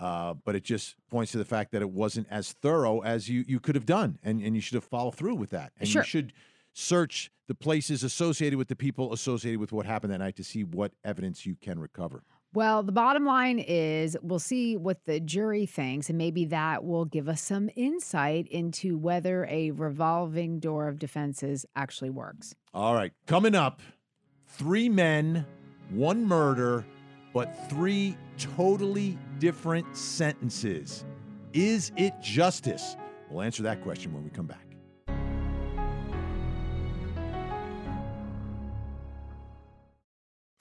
[0.00, 3.44] Uh, but it just points to the fact that it wasn't as thorough as you,
[3.46, 5.72] you could have done, and, and you should have followed through with that.
[5.78, 6.02] And Sure.
[6.02, 6.32] you should
[6.72, 10.64] search the places associated with the people associated with what happened that night to see
[10.64, 12.24] what evidence you can recover.
[12.52, 12.82] well.
[12.84, 17.28] The bottom line is, we'll see what the jury thinks, and maybe that will give
[17.28, 22.54] us some insight into whether a revolving door of defenses actually works.
[22.72, 23.80] All right, coming up,
[24.46, 25.44] three men,
[25.90, 26.84] one murder,
[27.32, 31.04] but three totally different sentences.
[31.52, 32.96] Is it justice?
[33.30, 34.64] We'll answer that question when we come back.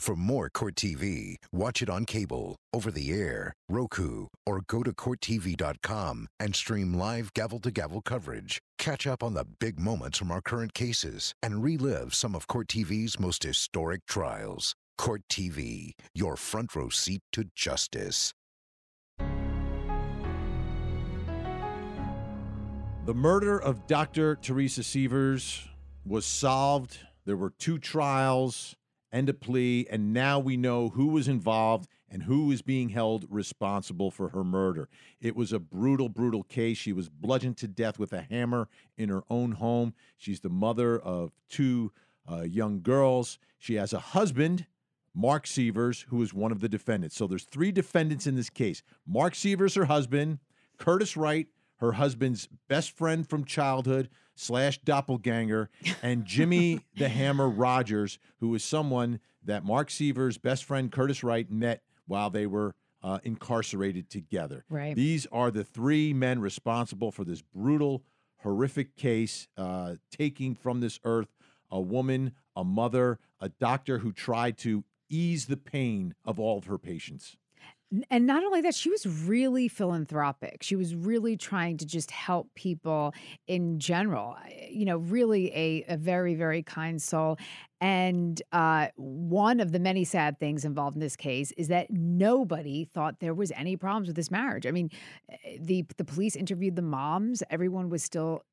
[0.03, 4.91] For more Court TV, watch it on cable, over the air, Roku, or go to
[4.91, 8.59] CourtTV.com and stream live gavel to gavel coverage.
[8.77, 12.67] Catch up on the big moments from our current cases and relive some of Court
[12.67, 14.75] TV's most historic trials.
[14.97, 18.34] Court TV, your front row seat to justice.
[23.06, 24.36] The murder of Dr.
[24.36, 25.67] Teresa Sievers
[26.06, 26.99] was solved.
[27.25, 28.75] There were two trials
[29.12, 33.25] and a plea, and now we know who was involved and who is being held
[33.29, 34.88] responsible for her murder.
[35.19, 36.77] It was a brutal, brutal case.
[36.77, 39.93] She was bludgeoned to death with a hammer in her own home.
[40.17, 41.91] She's the mother of two
[42.32, 43.38] uh, young girls.
[43.60, 44.67] She has a husband,
[45.15, 47.15] Mark Sievers, who is one of the defendants.
[47.15, 50.39] So there's three defendants in this case Mark Sievers, her husband,
[50.78, 51.47] Curtis Wright,
[51.78, 55.69] her husband's best friend from childhood slash doppelganger,
[56.02, 61.49] and Jimmy the Hammer Rodgers, who is someone that Mark Sievers' best friend Curtis Wright
[61.52, 62.73] met while they were
[63.04, 64.63] uh, incarcerated together.
[64.69, 64.95] Right.
[64.95, 68.04] These are the three men responsible for this brutal,
[68.38, 71.28] horrific case, uh, taking from this earth
[71.69, 76.65] a woman, a mother, a doctor who tried to ease the pain of all of
[76.65, 77.38] her patients.
[78.10, 80.63] And not only that, she was really philanthropic.
[80.63, 83.13] She was really trying to just help people
[83.45, 84.36] in general.
[84.67, 87.38] You know, really a, a very, very kind soul.
[87.80, 92.86] And uh, one of the many sad things involved in this case is that nobody
[92.86, 94.65] thought there was any problems with this marriage.
[94.65, 94.89] I mean,
[95.30, 97.43] eh, the the police interviewed the moms.
[97.52, 98.43] Everyone was still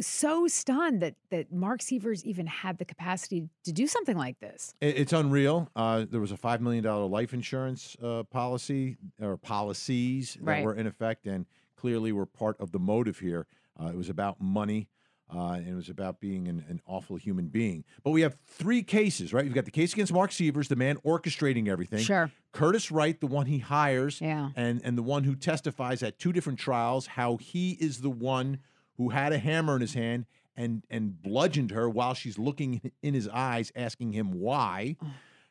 [0.00, 4.74] so stunned that that Mark Sievers even had the capacity to do something like this.
[4.80, 5.70] It's unreal.
[5.74, 10.64] Uh, there was a five million dollar life insurance uh, policy or policies that Right.
[10.64, 13.46] were in effect, and clearly were part of the motive here.
[13.80, 14.88] Uh, it was about money,
[15.34, 17.84] uh, and it was about being an, an awful human being.
[18.02, 19.44] But we have three cases, right?
[19.44, 22.00] You've got the case against Mark Sievers, the man orchestrating everything.
[22.00, 22.30] Sure.
[22.52, 24.50] Curtis Wright, the one he hires, Yeah.
[24.56, 28.58] and and the one who testifies at two different trials, how he is the one
[28.96, 33.14] who had a hammer in his hand and and bludgeoned her while she's looking in
[33.14, 34.96] his eyes, asking him why.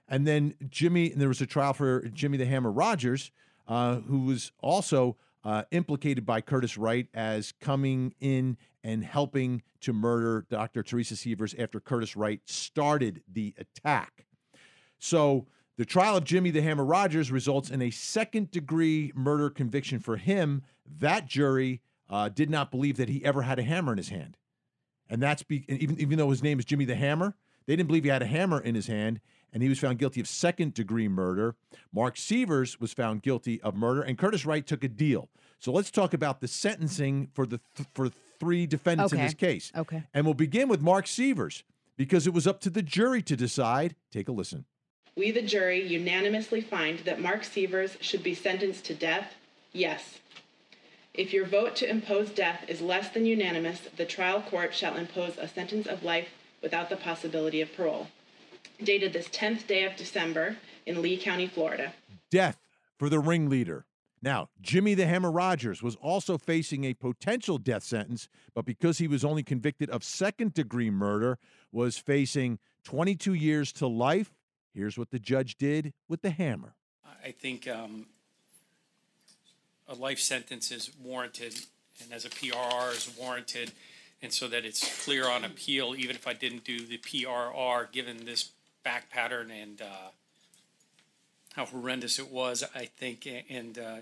[0.07, 3.31] And then Jimmy, and there was a trial for Jimmy the Hammer Rodgers,
[3.67, 9.93] uh, who was also uh, implicated by Curtis Wright as coming in and helping to
[9.93, 10.83] murder Dr.
[10.83, 14.25] Teresa Sievers after Curtis Wright started the attack.
[14.99, 19.99] So the trial of Jimmy the Hammer Rodgers results in a second degree murder conviction
[19.99, 20.63] for him.
[20.99, 24.37] That jury uh, did not believe that he ever had a hammer in his hand.
[25.09, 27.87] And that's be- and even, even though his name is Jimmy the Hammer, they didn't
[27.87, 29.21] believe he had a hammer in his hand.
[29.53, 31.55] And he was found guilty of second degree murder.
[31.93, 35.29] Mark Sievers was found guilty of murder, and Curtis Wright took a deal.
[35.59, 39.71] So let's talk about the sentencing for the th- for three defendants in this case.
[39.73, 40.03] Okay.
[40.13, 41.63] And we'll begin with Mark Sievers
[41.95, 43.95] because it was up to the jury to decide.
[44.11, 44.65] Take a listen.
[45.15, 49.35] We, the jury, unanimously find that Mark Sievers should be sentenced to death,
[49.71, 50.19] yes.
[51.17, 55.37] If your vote to impose death is less than unanimous, the trial court shall impose
[55.37, 56.27] a sentence of life
[56.61, 58.07] without the possibility of parole.
[58.83, 61.93] Dated this 10th day of December in Lee County, Florida.
[62.29, 62.57] death
[62.99, 63.85] for the ringleader.
[64.21, 69.07] Now, Jimmy the Hammer Rodgers was also facing a potential death sentence, but because he
[69.07, 71.37] was only convicted of second degree murder,
[71.71, 74.33] was facing 22 years to life.
[74.73, 76.75] Here's what the judge did with the hammer.
[77.23, 78.07] I think um,
[79.87, 81.53] a life sentence is warranted,
[82.01, 83.71] and as a PRR is warranted,
[84.21, 88.25] and so that it's clear on appeal, even if I didn't do the PRR, given
[88.25, 88.51] this
[88.83, 90.09] back pattern and uh,
[91.55, 93.97] how horrendous it was, I think, and uh,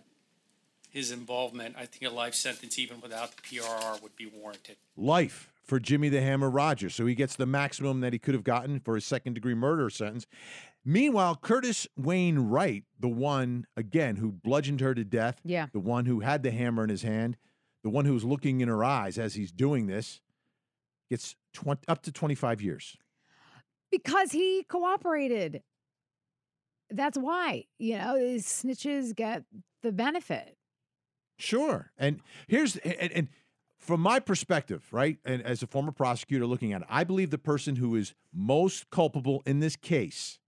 [0.89, 4.77] his involvement, I think a life sentence, even without the PRR, would be warranted.
[4.95, 6.93] Life for Jimmy the Hammer Rodgers.
[6.93, 9.89] So he gets the maximum that he could have gotten for his second degree murder
[9.89, 10.27] sentence.
[10.85, 15.67] Meanwhile, Curtis Wayne Wright, the one, again, who bludgeoned her to death, Yeah.
[15.71, 17.37] the one who had the hammer in his hand,
[17.83, 20.19] the one who was looking in her eyes as he's doing this,
[21.09, 22.97] gets 20, up to 25 years.
[23.91, 25.61] because he cooperated.
[26.89, 29.43] That's why, you know, snitches get
[29.83, 30.57] the benefit.
[31.37, 31.91] Sure.
[31.97, 33.27] And here's and, and
[33.77, 37.37] from my perspective, right, and as a former prosecutor looking at it, I believe the
[37.37, 40.39] person who is most culpable in this case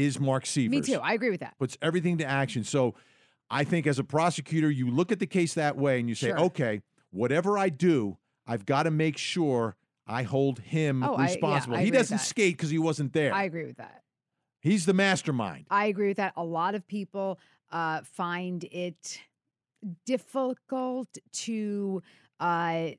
[0.00, 0.70] is Mark Sievers.
[0.70, 1.00] Me too.
[1.00, 1.56] I agree with that.
[1.58, 2.64] Puts everything to action.
[2.64, 2.94] So
[3.50, 6.28] I think as a prosecutor, you look at the case that way and you say,
[6.28, 6.40] Sure.
[6.40, 11.32] okay, whatever I do, I've got to make sure I hold him Oh, I- yeah,
[11.32, 11.76] responsible.
[11.76, 13.32] I he doesn't skate because he wasn't there.
[13.34, 14.02] I agree with that.
[14.60, 15.66] He's the mastermind.
[15.70, 16.32] I agree with that.
[16.36, 17.38] A lot of people
[17.72, 19.20] uh, find it
[20.04, 22.02] difficult to
[22.40, 22.90] uh,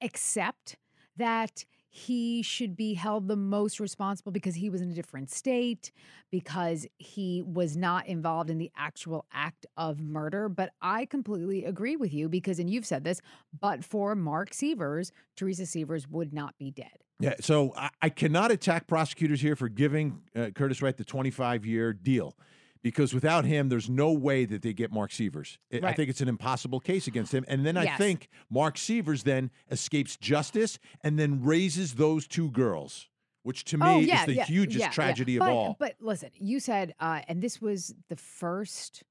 [0.00, 0.76] accept
[1.16, 1.64] that
[1.98, 5.90] he should be held the most responsible because he was in a different state,
[6.30, 10.48] because he was not involved in the actual act of murder.
[10.48, 13.20] But I completely agree with you because, and you've said this,
[13.58, 17.02] but for Mark Sievers, Teresa Sievers would not be dead.
[17.20, 21.66] Yeah, so I, I cannot attack prosecutors here for giving uh, Curtis Wright the 25
[21.66, 22.36] year deal
[22.82, 25.58] because without him, there's no way that they get Mark Sievers.
[25.72, 27.44] I- I think it's an impossible case against him.
[27.48, 27.98] And then I Yes.
[27.98, 33.08] think Mark Sievers then escapes justice and then raises those two girls,
[33.42, 34.90] which to me oh, yeah, is the yeah, hugest yeah.
[34.90, 35.76] tragedy But- of all.
[35.78, 39.02] But listen, you said, uh, and this was the first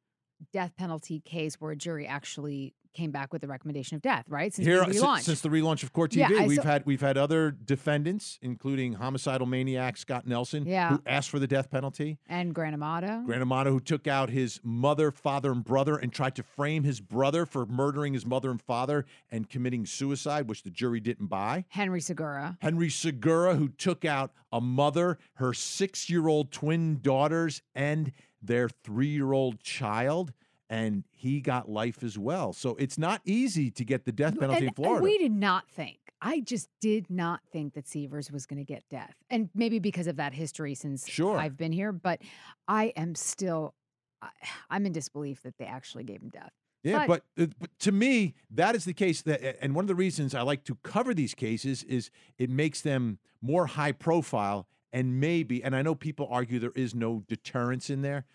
[0.53, 4.51] death penalty case where a jury actually came back with the recommendation of death, right?
[4.51, 5.21] Since Here, the relaunch.
[5.21, 8.93] since the relaunch of Court TV, Yeah, we've saw- had we've had other defendants, including
[8.93, 10.89] homicidal maniac Scott Nelson, Yeah.
[10.89, 12.17] who asked for the death penalty.
[12.27, 13.21] and Grant Amato.
[13.25, 16.99] Grant Amato, who took out his mother, father, and brother and tried to frame his
[16.99, 21.65] brother for murdering his mother and father and committing suicide, which the jury didn't buy.
[21.69, 22.57] Henry Segura.
[22.61, 28.69] Henry Segura, who took out a mother, her six year old twin daughters, and their
[28.69, 30.33] three year old child.
[30.69, 32.51] And he got life as well.
[32.51, 35.01] So it's not easy to get the death penalty and, in Florida.
[35.03, 35.97] we did not think.
[36.21, 40.07] I just did not think that Sievers was going to get death, and maybe because
[40.07, 41.37] of that history since Sure.
[41.37, 41.91] I've been here.
[41.91, 42.21] But
[42.67, 43.75] I am still
[44.69, 46.51] I'm in disbelief that they actually gave him death.
[46.83, 49.21] Yeah, But- but, uh, but to me, that is the case.
[49.21, 52.81] That, and one of the reasons I like to cover these cases is it makes
[52.81, 57.89] them more high profile and maybe, and I know people argue there is no deterrence
[57.89, 58.25] in there,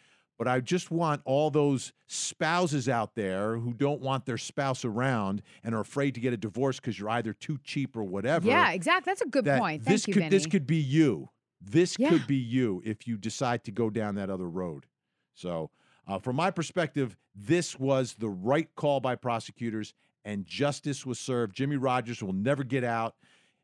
[0.42, 5.40] but I just want all those spouses out there who don't want their spouse around
[5.62, 8.48] and are afraid to get a divorce because you're either too cheap or whatever.
[8.48, 9.08] Yeah, exactly.
[9.08, 9.84] That's a good that point.
[9.84, 11.30] This you, could this could be you.
[11.60, 12.08] This Yeah.
[12.08, 14.86] could be you if you decide to go down that other road.
[15.32, 15.70] So,
[16.08, 21.54] uh, from my perspective, this was the right call by prosecutors, and justice was served.
[21.54, 23.14] Jimmy Rodgers will never get out.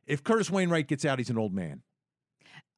[0.07, 1.83] If Curtis Wayne Wright gets out, he's an old man.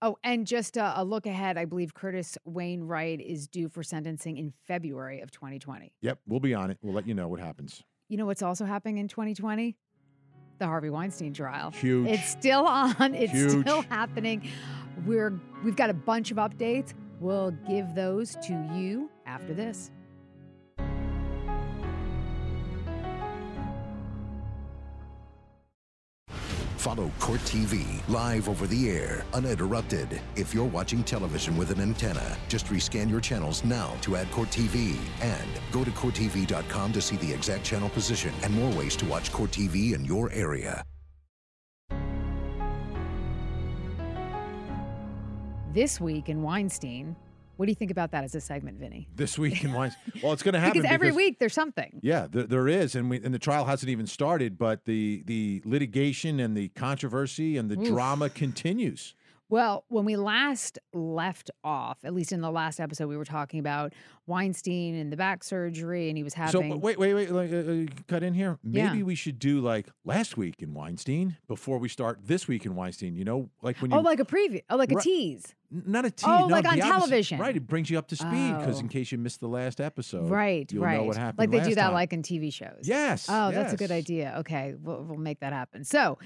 [0.02, 3.82] Oh, and just a, a look ahead, I believe Curtis Wayne Wright is due for
[3.82, 5.92] sentencing in February of 2020.
[6.00, 6.78] Yep, we'll be on it.
[6.82, 7.82] We'll let you know what happens.
[8.08, 9.76] You know what's also happening in 2020?
[10.58, 11.70] The Harvey Weinstein trial.
[11.70, 12.08] Huge.
[12.08, 13.14] It's still on.
[13.14, 13.60] It's Huge.
[13.62, 14.48] still happening.
[15.06, 16.92] We're we've got a bunch of updates.
[17.20, 19.90] We'll give those to you after this.
[26.80, 30.18] Follow Court TV live over the air, uninterrupted.
[30.34, 34.48] If you're watching television with an antenna, just rescan your channels now to add Court
[34.48, 39.04] TV and go to CourtTV.com to see the exact channel position and more ways to
[39.04, 40.82] watch Court TV in your area.
[45.74, 47.14] This week in Weinstein.
[47.60, 49.06] What do you think about that as a segment, Vinnie?
[49.14, 50.14] This week in Weinstein.
[50.22, 52.00] Well, it's going to happen Because every week there's something.
[52.02, 55.60] Yeah, there, there is, and we, and the trial hasn't even started, but the the
[55.66, 57.86] litigation and the controversy and the Oof.
[57.86, 59.14] drama continues.
[59.50, 63.58] Well, when we last left off, at least in the last episode, we were talking
[63.60, 63.92] about
[64.26, 66.68] Weinstein and the back surgery, and he was having.
[66.70, 68.58] but wait, wait, wait, like, uh, uh, cut in here.
[68.62, 68.90] Yeah.
[68.92, 72.76] Maybe we should do like last week in Weinstein before we start this week in
[72.76, 73.16] Weinstein.
[73.16, 74.62] You know, like when you oh, like a preview.
[74.70, 75.04] Oh, like a Right.
[75.04, 75.54] tease.
[75.72, 76.24] Not a tease.
[76.28, 76.92] Oh, no, like on opposite.
[76.92, 77.38] television.
[77.40, 77.56] right?
[77.56, 78.80] It brings you up to speed because Oh.
[78.80, 80.96] in case you missed the last episode, Right, you'll right.
[80.98, 81.38] know what happened.
[81.38, 81.92] like they do that time.
[81.94, 82.82] like in TV shows.
[82.84, 84.34] Yes, Oh, that's a good idea.
[84.40, 85.84] Okay, we'll, we'll make that happen.
[85.84, 86.18] So,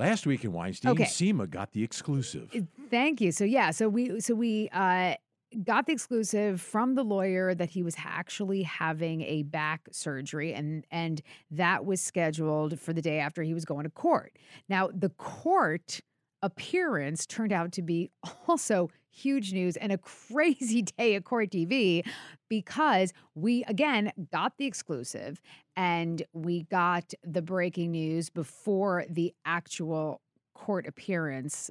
[0.00, 0.92] last week in Weinstein.
[0.92, 1.04] Okay.
[1.04, 2.50] Seema got the exclusive.
[2.90, 3.30] Thank you.
[3.30, 5.14] So yeah, so we so we uh
[5.64, 10.84] got the exclusive from the lawyer that he was actually having a back surgery and
[10.90, 14.36] and that was scheduled for the day after he was going to court.
[14.68, 16.00] Now, the court
[16.42, 18.10] appearance turned out to be
[18.48, 22.06] also huge news and a crazy day at court TV
[22.48, 25.40] because we again got the exclusive
[25.80, 30.20] and we got the breaking news before the actual
[30.54, 31.70] court appearance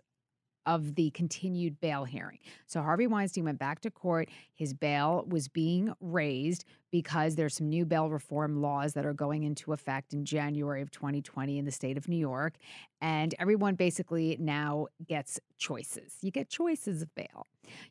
[0.65, 2.39] of the continued bail hearing.
[2.65, 4.27] So Harvey Weinstein went back to court.
[4.55, 9.43] His bail was being raised because there's some new bail reform laws that are going
[9.43, 12.55] into effect in January of 2020 in the state of New York.
[13.01, 16.15] And everyone basically now gets choices.
[16.21, 17.45] You get choices of bail.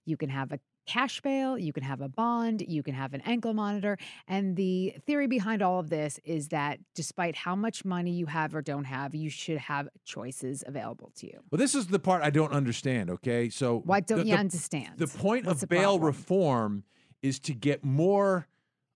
[0.05, 3.21] You can have a cash bail, you can have a bond, you can have an
[3.27, 3.99] ankle monitor.
[4.27, 8.55] And the theory behind all of this is that despite how much money you have
[8.55, 11.41] or don't have, you should have choices available to you.
[11.51, 13.11] Well, this is the part I don't understand.
[13.11, 14.97] Okay, so Why don't the- you the- understand?
[14.99, 16.07] The point What's of the bail problem?
[16.07, 16.85] reform
[17.21, 18.49] is to get more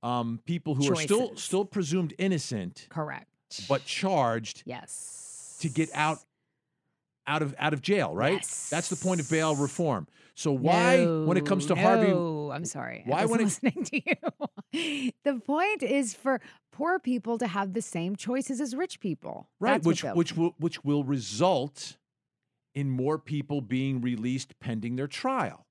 [0.02, 3.28] um, people who are still still presumed innocent, Correct.
[3.68, 5.56] but charged Yes.
[5.60, 6.18] to get out
[7.26, 8.14] out of out of jail.
[8.14, 8.42] Right.
[8.70, 10.08] That's the point of bail reform.
[10.34, 13.02] So why, when it comes to Harvey, I'm sorry.
[13.04, 14.02] why I when wasn't listening to
[14.72, 15.12] you.
[15.24, 16.40] the point is for
[16.72, 19.48] poor people to have the same choices as rich people.
[19.60, 21.96] right, That's which which will which will result
[22.74, 25.66] in more people being released pending their trial.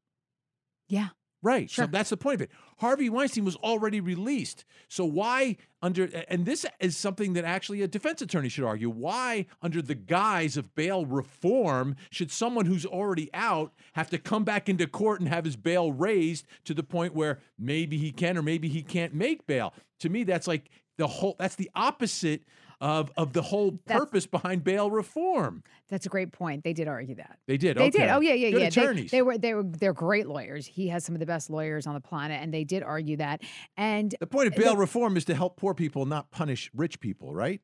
[0.87, 1.09] Yeah.
[1.43, 1.69] Right.
[1.69, 1.85] Sure.
[1.85, 2.51] So that's the point of it.
[2.77, 4.63] Harvey Weinstein was already released.
[4.87, 8.89] So why under and this is something that actually a defense attorney should argue.
[8.89, 14.43] Why under the guise of bail reform should someone who's already out have to come
[14.43, 18.37] back into court and have his bail raised to the point where maybe he can
[18.37, 19.73] or maybe he can't make bail?
[20.01, 22.43] To me that's like the whole that's the opposite
[22.81, 25.63] of of the whole purpose behind bail reform.
[25.89, 26.63] That's a great point.
[26.63, 27.37] They did argue that.
[27.47, 27.77] They did.
[27.77, 28.09] They did.
[28.09, 28.69] Oh yeah, yeah, Good yeah.
[28.69, 29.11] They- Attorneys.
[29.11, 30.65] They, were they were they're great lawyers.
[30.65, 33.41] He has some of the best lawyers on the planet, and they did argue that.
[33.77, 37.33] And the point of bail reform is to help poor people, not punish rich people,
[37.33, 37.61] right?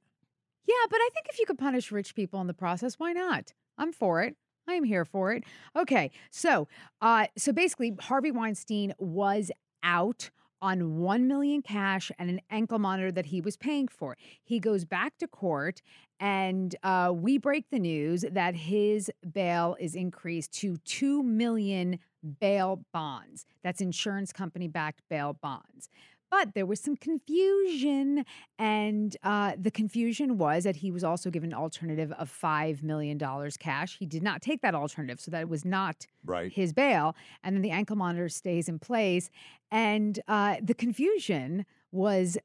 [0.67, 3.53] Yeah, but I think if you could punish rich people in the process, why not?
[3.77, 4.35] I'm for it.
[4.67, 5.45] I am here for it.
[5.75, 6.67] Okay, so
[7.01, 9.49] uh, so basically, Harvey Weinstein was
[9.81, 10.29] out
[10.61, 14.17] on one million cash and an ankle monitor that he was paying for.
[14.43, 15.81] He goes back to court,
[16.19, 21.99] and uh, we break the news that his bail is increased to two million
[22.39, 23.45] bail bonds.
[23.63, 25.89] That's insurance company backed bail bonds.
[26.29, 28.25] But there was some confusion,
[28.59, 33.17] and uh, the confusion was that he was also given an alternative of $5 million
[33.59, 33.97] cash.
[33.97, 36.51] He did not take that alternative, so that was not Right.
[36.51, 37.15] his bail.
[37.43, 39.29] And then the ankle monitor stays in place.
[39.71, 42.37] And uh, the confusion was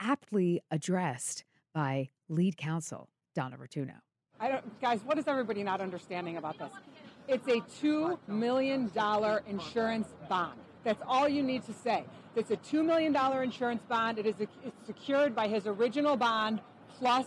[0.00, 3.94] aptly addressed by lead counsel, Donna Rotunno.
[4.38, 6.72] I don't, guys, what is everybody not understanding about this?
[7.28, 8.90] It's a $2 million
[9.46, 10.58] insurance bond.
[10.84, 12.04] That's all you need to say.
[12.36, 14.18] It's a $2 million insurance bond.
[14.18, 14.50] It is it's
[14.86, 16.60] secured by his original bond
[16.98, 17.26] plus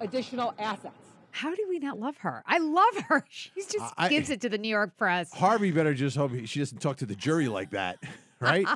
[0.00, 0.94] additional assets.
[1.32, 2.44] How do we not love her?
[2.46, 3.24] I love her.
[3.30, 5.32] She just I- gives it to the New York press.
[5.32, 7.96] Harvey better just hope she doesn't talk to the jury like that,
[8.40, 8.66] right?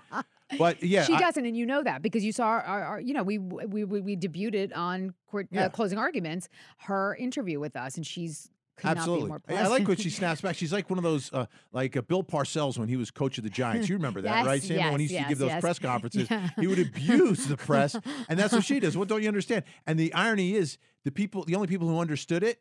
[0.59, 3.01] but yeah, she I- doesn't, and you know that because you saw our, our, our-
[3.01, 5.67] you know, we we we, we debuted it on court Yeah.
[5.67, 6.49] uh, closing arguments
[6.79, 8.51] her interview with us, and she's could
[8.85, 9.29] Absolutely.
[9.31, 10.57] not be more I- like when she snaps back.
[10.57, 13.45] She's like one of those, uh, like uh, Bill Parcells when he was coach of
[13.45, 13.89] the Giants.
[13.89, 14.93] You remember that, Yes, right, Sam?
[14.93, 15.61] when he used yes, to give those yes.
[15.61, 16.49] press conferences, Yeah.
[16.59, 17.97] he would abuse the press,
[18.29, 18.97] and that's what she does.
[18.97, 19.65] What don't you understand?
[19.87, 22.61] And the irony is, the people, the only people who understood it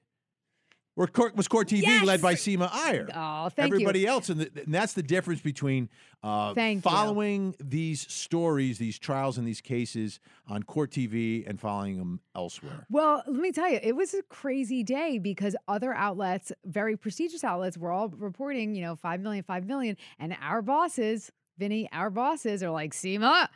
[0.97, 3.07] were court, was Court TV, led by Seema Iyer.
[3.13, 3.75] Oh, thank you.
[3.75, 5.89] Everybody else, and, the, and that's the difference between
[6.23, 6.81] uh, Thank you.
[6.81, 12.87] following these stories, these trials, and these cases on Court TV and following them elsewhere.
[12.89, 17.43] Well, let me tell you, it was a crazy day because other outlets, very prestigious
[17.43, 19.97] outlets, were all reporting, you know, 5 million, 5 million.
[20.17, 23.49] And our bosses, Vinnie, our bosses are like, Seema,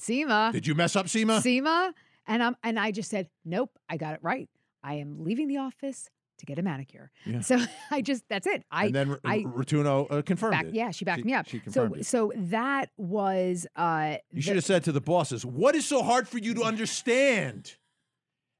[0.00, 0.50] Seema.
[0.50, 1.42] Did you mess up, Seema?
[1.42, 1.92] Seema.
[2.26, 4.48] And, um, and I just said, nope, I got it right.
[4.82, 6.08] I am leaving the office
[6.40, 7.10] to get a manicure.
[7.24, 7.40] Yeah.
[7.40, 7.58] So
[7.90, 8.64] I just, that's it.
[8.70, 10.74] I, and then R- I, Rotunno uh, confirmed back, it.
[10.74, 11.46] yeah, she backed me up.
[11.48, 12.06] She so, it.
[12.06, 16.28] so that was, uh, You should have said to the bosses, "What is so hard
[16.28, 17.76] for you to understand?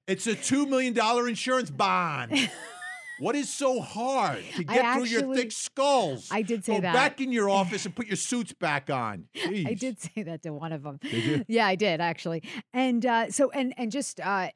[0.07, 2.51] It's a two million dollar insurance bond.
[3.21, 6.29] what is so hard to get through your thick skulls?
[6.33, 6.95] I did say Go that.
[6.95, 9.27] back in your office and put your suits back on.
[9.45, 10.99] I did say that to one of them.
[11.47, 12.43] Yeah, I did actually.
[12.73, 14.49] And uh, so, and and just uh,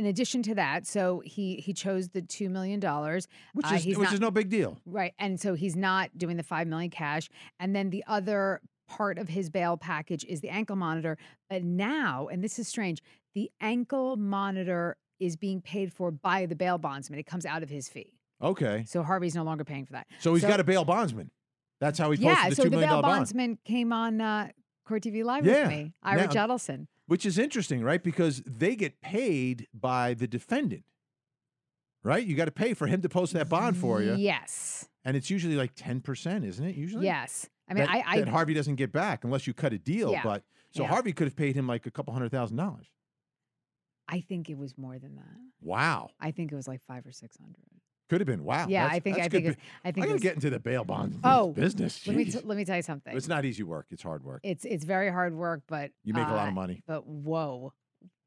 [0.00, 3.84] in addition to that, so he he chose the two million dollars, Which uh, is
[3.84, 4.78] he's which not- is no big deal.
[4.86, 7.28] right, and so he's not doing the five million cash.
[7.60, 11.16] And then the other part of his bail package is the ankle monitor.
[11.48, 13.02] But now, and this is strange,
[13.34, 17.18] the ankle monitor is being paid for by the bail bondsman.
[17.18, 18.14] It comes out of his fee.
[18.42, 20.06] Okay, So Harvey's no longer paying for that.
[20.18, 21.30] so he's got a bail bondsman.
[21.78, 22.48] That's how he posted yeah.
[22.48, 23.18] the So two the million bail dollar bond.
[23.20, 24.48] bondsman came on uh,
[24.86, 25.60] Court TV Live Yeah.
[25.62, 26.28] with me, Ira Now-.
[27.10, 28.00] Which is interesting, right?
[28.00, 30.84] Because they get paid by the defendant,
[32.04, 32.24] right?
[32.24, 34.88] You got to pay for him to post that bond for you, Yes.
[35.04, 36.76] and it's usually like ten percent, isn't it?
[36.76, 37.48] Usually, Yes.
[37.68, 40.12] I mean, that, I, I that Harvey doesn't get back unless you cut a deal.
[40.12, 40.22] Yeah.
[40.22, 40.88] But so Yeah.
[40.90, 42.86] Harvey could have paid him like a couple hundred thousand dollars.
[44.06, 45.36] I think it was more than that.
[45.60, 47.66] Wow, I think it was like five or six hundred.
[48.10, 48.44] Could have been.
[48.44, 48.66] Wow.
[48.68, 51.52] yeah, I think I think I think I gotta get into the bail bond oh
[51.52, 52.06] business.
[52.06, 53.16] Let me t- let me tell you something.
[53.16, 53.86] it's not easy work.
[53.90, 54.40] It's hard work.
[54.44, 56.82] It's it's very hard work, but You make a lot of uh, money.
[56.86, 57.72] But whoa.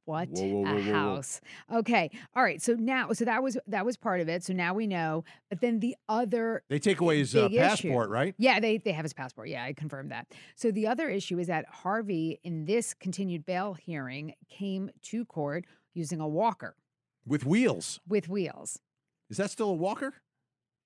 [0.06, 1.40] What Whoa, whoa, whoa, a house.
[1.74, 2.12] Okay.
[2.36, 2.62] All right.
[2.62, 4.44] So now so that was that was part of it.
[4.44, 5.24] So now we know.
[5.50, 8.36] But then the other They take away his uh, big issue- passport, right?
[8.38, 9.48] Yeah, they they have his passport.
[9.48, 10.28] Yeah, I confirmed that.
[10.56, 15.64] So the other issue is that Harvey in this continued bail hearing came to court
[15.94, 16.76] using a walker
[17.26, 18.02] With wheels.
[18.06, 18.80] with wheels.
[19.34, 20.14] Is that still a walker?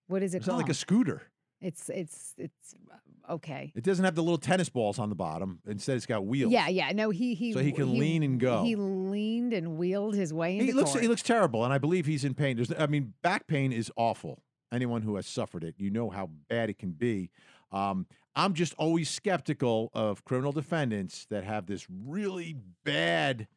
[0.08, 1.24] What is it It's not like a scooter.
[1.60, 3.74] It's it's it's uh, okay.
[3.76, 5.60] It doesn't have the little tennis balls on the bottom.
[5.68, 6.54] Instead, it's got wheels.
[6.54, 6.94] Yeah, yeah.
[6.94, 8.64] No, he he So he can lean and go.
[8.64, 11.02] He leaned and wheeled his way into He looks court.
[11.02, 12.56] he looks terrible, and I believe he's in pain.
[12.56, 14.44] There's, I mean, back pain is awful.
[14.72, 17.32] Anyone who has suffered it, you know how bad it can be.
[17.74, 23.50] Um, I'm just always skeptical of criminal defendants that have this really bad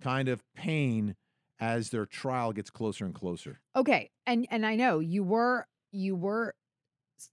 [0.00, 1.16] kind of pain
[1.60, 3.60] as their trial gets closer and closer.
[3.74, 6.54] okay, and and I know you were you were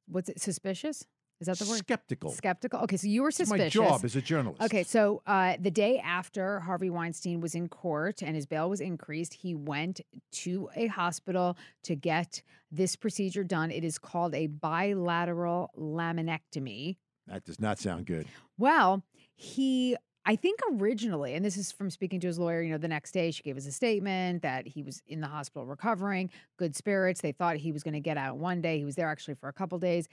[0.08, 1.06] what's it suspicious?
[1.42, 1.80] Is that the word?
[1.80, 2.32] Skeptical.
[2.32, 2.80] Skeptical.
[2.82, 4.62] Okay, so you were It's my job as a journalist.
[4.62, 8.80] Okay, so uh, the day after Harvey Weinstein was in court and his bail was
[8.80, 10.00] increased, he went
[10.32, 13.70] to a hospital to get this procedure done.
[13.70, 16.98] It is called a bilateral laminectomy.
[17.28, 18.28] That does not sound good.
[18.58, 19.04] Well,
[19.36, 19.98] he,
[20.28, 23.12] I think originally, and this is from speaking to his lawyer, you know, the next
[23.12, 27.22] day she gave us a statement that he was in the hospital recovering, good spirits.
[27.22, 28.80] They thought he was going to get out one day.
[28.80, 30.08] He was there actually for a couple days.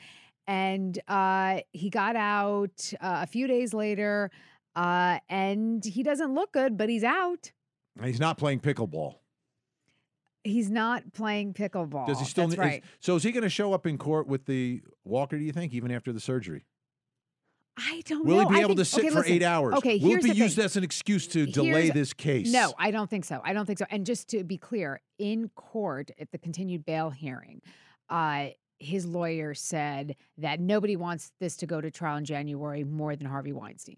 [0.47, 4.31] And uh, he got out uh, a few days later,
[4.77, 7.51] uh, and he doesn't look good, but he's out.
[8.03, 9.17] He's not playing pickleball.
[10.45, 12.09] He's not playing pickleball.
[12.09, 12.49] Does he still?
[12.49, 12.85] That's ne- is- right.
[13.01, 15.39] so is he going to show up in court with the walker?
[15.39, 16.65] Do you think, even after the surgery?
[17.77, 18.49] I don't Will know.
[18.49, 19.33] he be I able to sit okay, for listen.
[19.33, 19.75] eight hours?
[19.77, 20.65] Okay, Will it be used thing.
[20.65, 22.53] as an excuse to delay Here's- this case?
[22.53, 23.41] No, I don't think so.
[23.45, 23.87] I don't think so.
[23.91, 27.63] And just to be clear, in court at the continued bail hearing,
[28.11, 28.49] uh,
[28.79, 33.27] his lawyer said that nobody wants this to go to trial in January more than
[33.27, 33.97] Harvey Weinstein.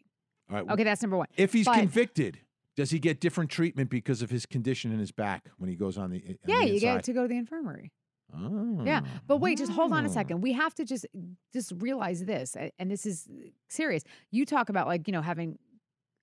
[0.50, 0.70] All right.
[0.70, 1.26] Okay, that's number one.
[1.36, 2.38] If he's But- convicted,
[2.76, 5.96] does he get different treatment because of his condition in his back when he goes
[5.98, 7.90] on the on yeah, the you get to go to the infirmary.
[8.36, 8.82] Oh.
[8.84, 10.12] Yeah, but wait, just hold on a Oh.
[10.12, 10.40] second.
[10.40, 11.06] We have to just
[11.52, 13.28] just realize this, and this is
[13.68, 14.02] serious.
[14.30, 15.58] You talk about like you know having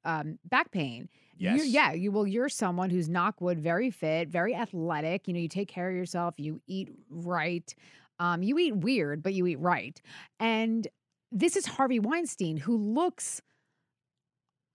[0.03, 1.09] um, back pain.
[1.37, 1.67] You're, Yes.
[1.67, 5.27] yeah, you well, you're someone who's knockwood, very fit, very athletic.
[5.27, 6.35] You know, you take care of yourself.
[6.37, 7.73] You eat right.
[8.19, 9.99] Um, you eat weird, but you eat right.
[10.39, 10.87] And
[11.31, 13.41] this is Harvey Weinstein, who looks.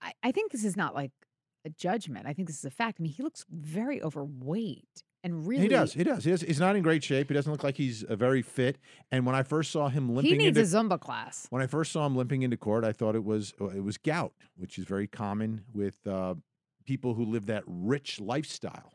[0.03, 1.12] I, I think this is not like
[1.64, 2.26] a judgment.
[2.26, 2.99] I think this is a fact.
[3.01, 5.62] I mean, he looks very overweight and really.
[5.64, 5.93] He does.
[5.93, 6.24] He does.
[6.24, 6.41] He does.
[6.41, 7.29] He's not in great shape.
[7.29, 8.79] He doesn't look like he's uh, very fit.
[9.11, 11.47] And when I first saw him limping He needs into a Zumba class.
[11.51, 13.99] when I first saw him limping into court, I thought it was uh, it was
[13.99, 16.35] gout, which is very common with uh,
[16.87, 18.93] people who live that rich lifestyle.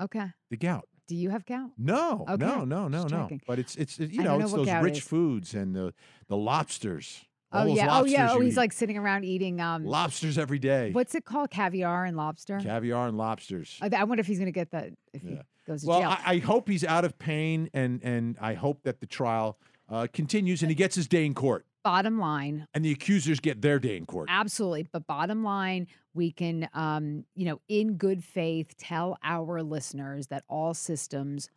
[0.00, 0.26] Okay.
[0.50, 0.88] The gout.
[1.06, 1.70] Do you have gout?
[1.76, 3.28] No, Okay, no, no, no, no.
[3.46, 5.04] But it's it's it- you know know it's those rich is.
[5.04, 5.92] foods and the
[6.28, 7.26] the lobsters.
[7.54, 8.00] Oh yeah.
[8.00, 8.32] Oh yeah.
[8.32, 8.56] Oh, he's eat.
[8.56, 10.90] like sitting around eating um lobsters every day.
[10.92, 11.50] what's it called?
[11.50, 12.58] Caviar and lobster?
[12.60, 13.78] Caviar and lobsters.
[13.80, 15.42] I, I wonder if he's gonna get that if he Yeah.
[15.66, 16.08] goes to Well, jail.
[16.10, 20.06] I, I hope he's out of pain, and and I hope that the trial uh,
[20.12, 23.78] continues and he gets his day in court, bottom line, and the accusers get their
[23.78, 24.28] day in court.
[24.32, 24.88] absolutely.
[24.90, 30.42] But bottom line, we can um, you know, in good faith tell our listeners that
[30.48, 31.50] all systems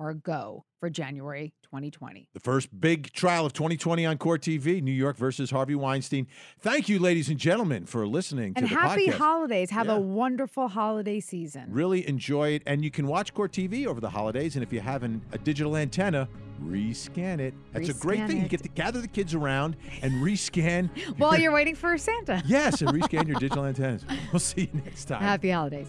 [0.00, 2.26] are go for January 2020.
[2.32, 6.26] The first big trial of 2020 on Court TV, New York versus Harvey Weinstein.
[6.58, 9.18] Thank you, ladies and gentlemen, for listening And to the happy podcast.
[9.18, 9.70] holidays.
[9.70, 9.96] Have Yeah.
[9.96, 11.66] a wonderful holiday season.
[11.68, 14.56] Really enjoy it, and you can watch Court TV over the holidays.
[14.56, 16.28] And if you have an, a digital antenna,
[16.64, 17.54] rescan it.
[17.72, 18.40] That's a great thing.
[18.42, 20.88] You get to gather the kids around and rescan.
[21.18, 22.42] While you're waiting for Santa.
[22.46, 24.04] yes, and rescan your digital antennas.
[24.32, 25.20] We'll see you next time.
[25.22, 25.88] Happy holidays.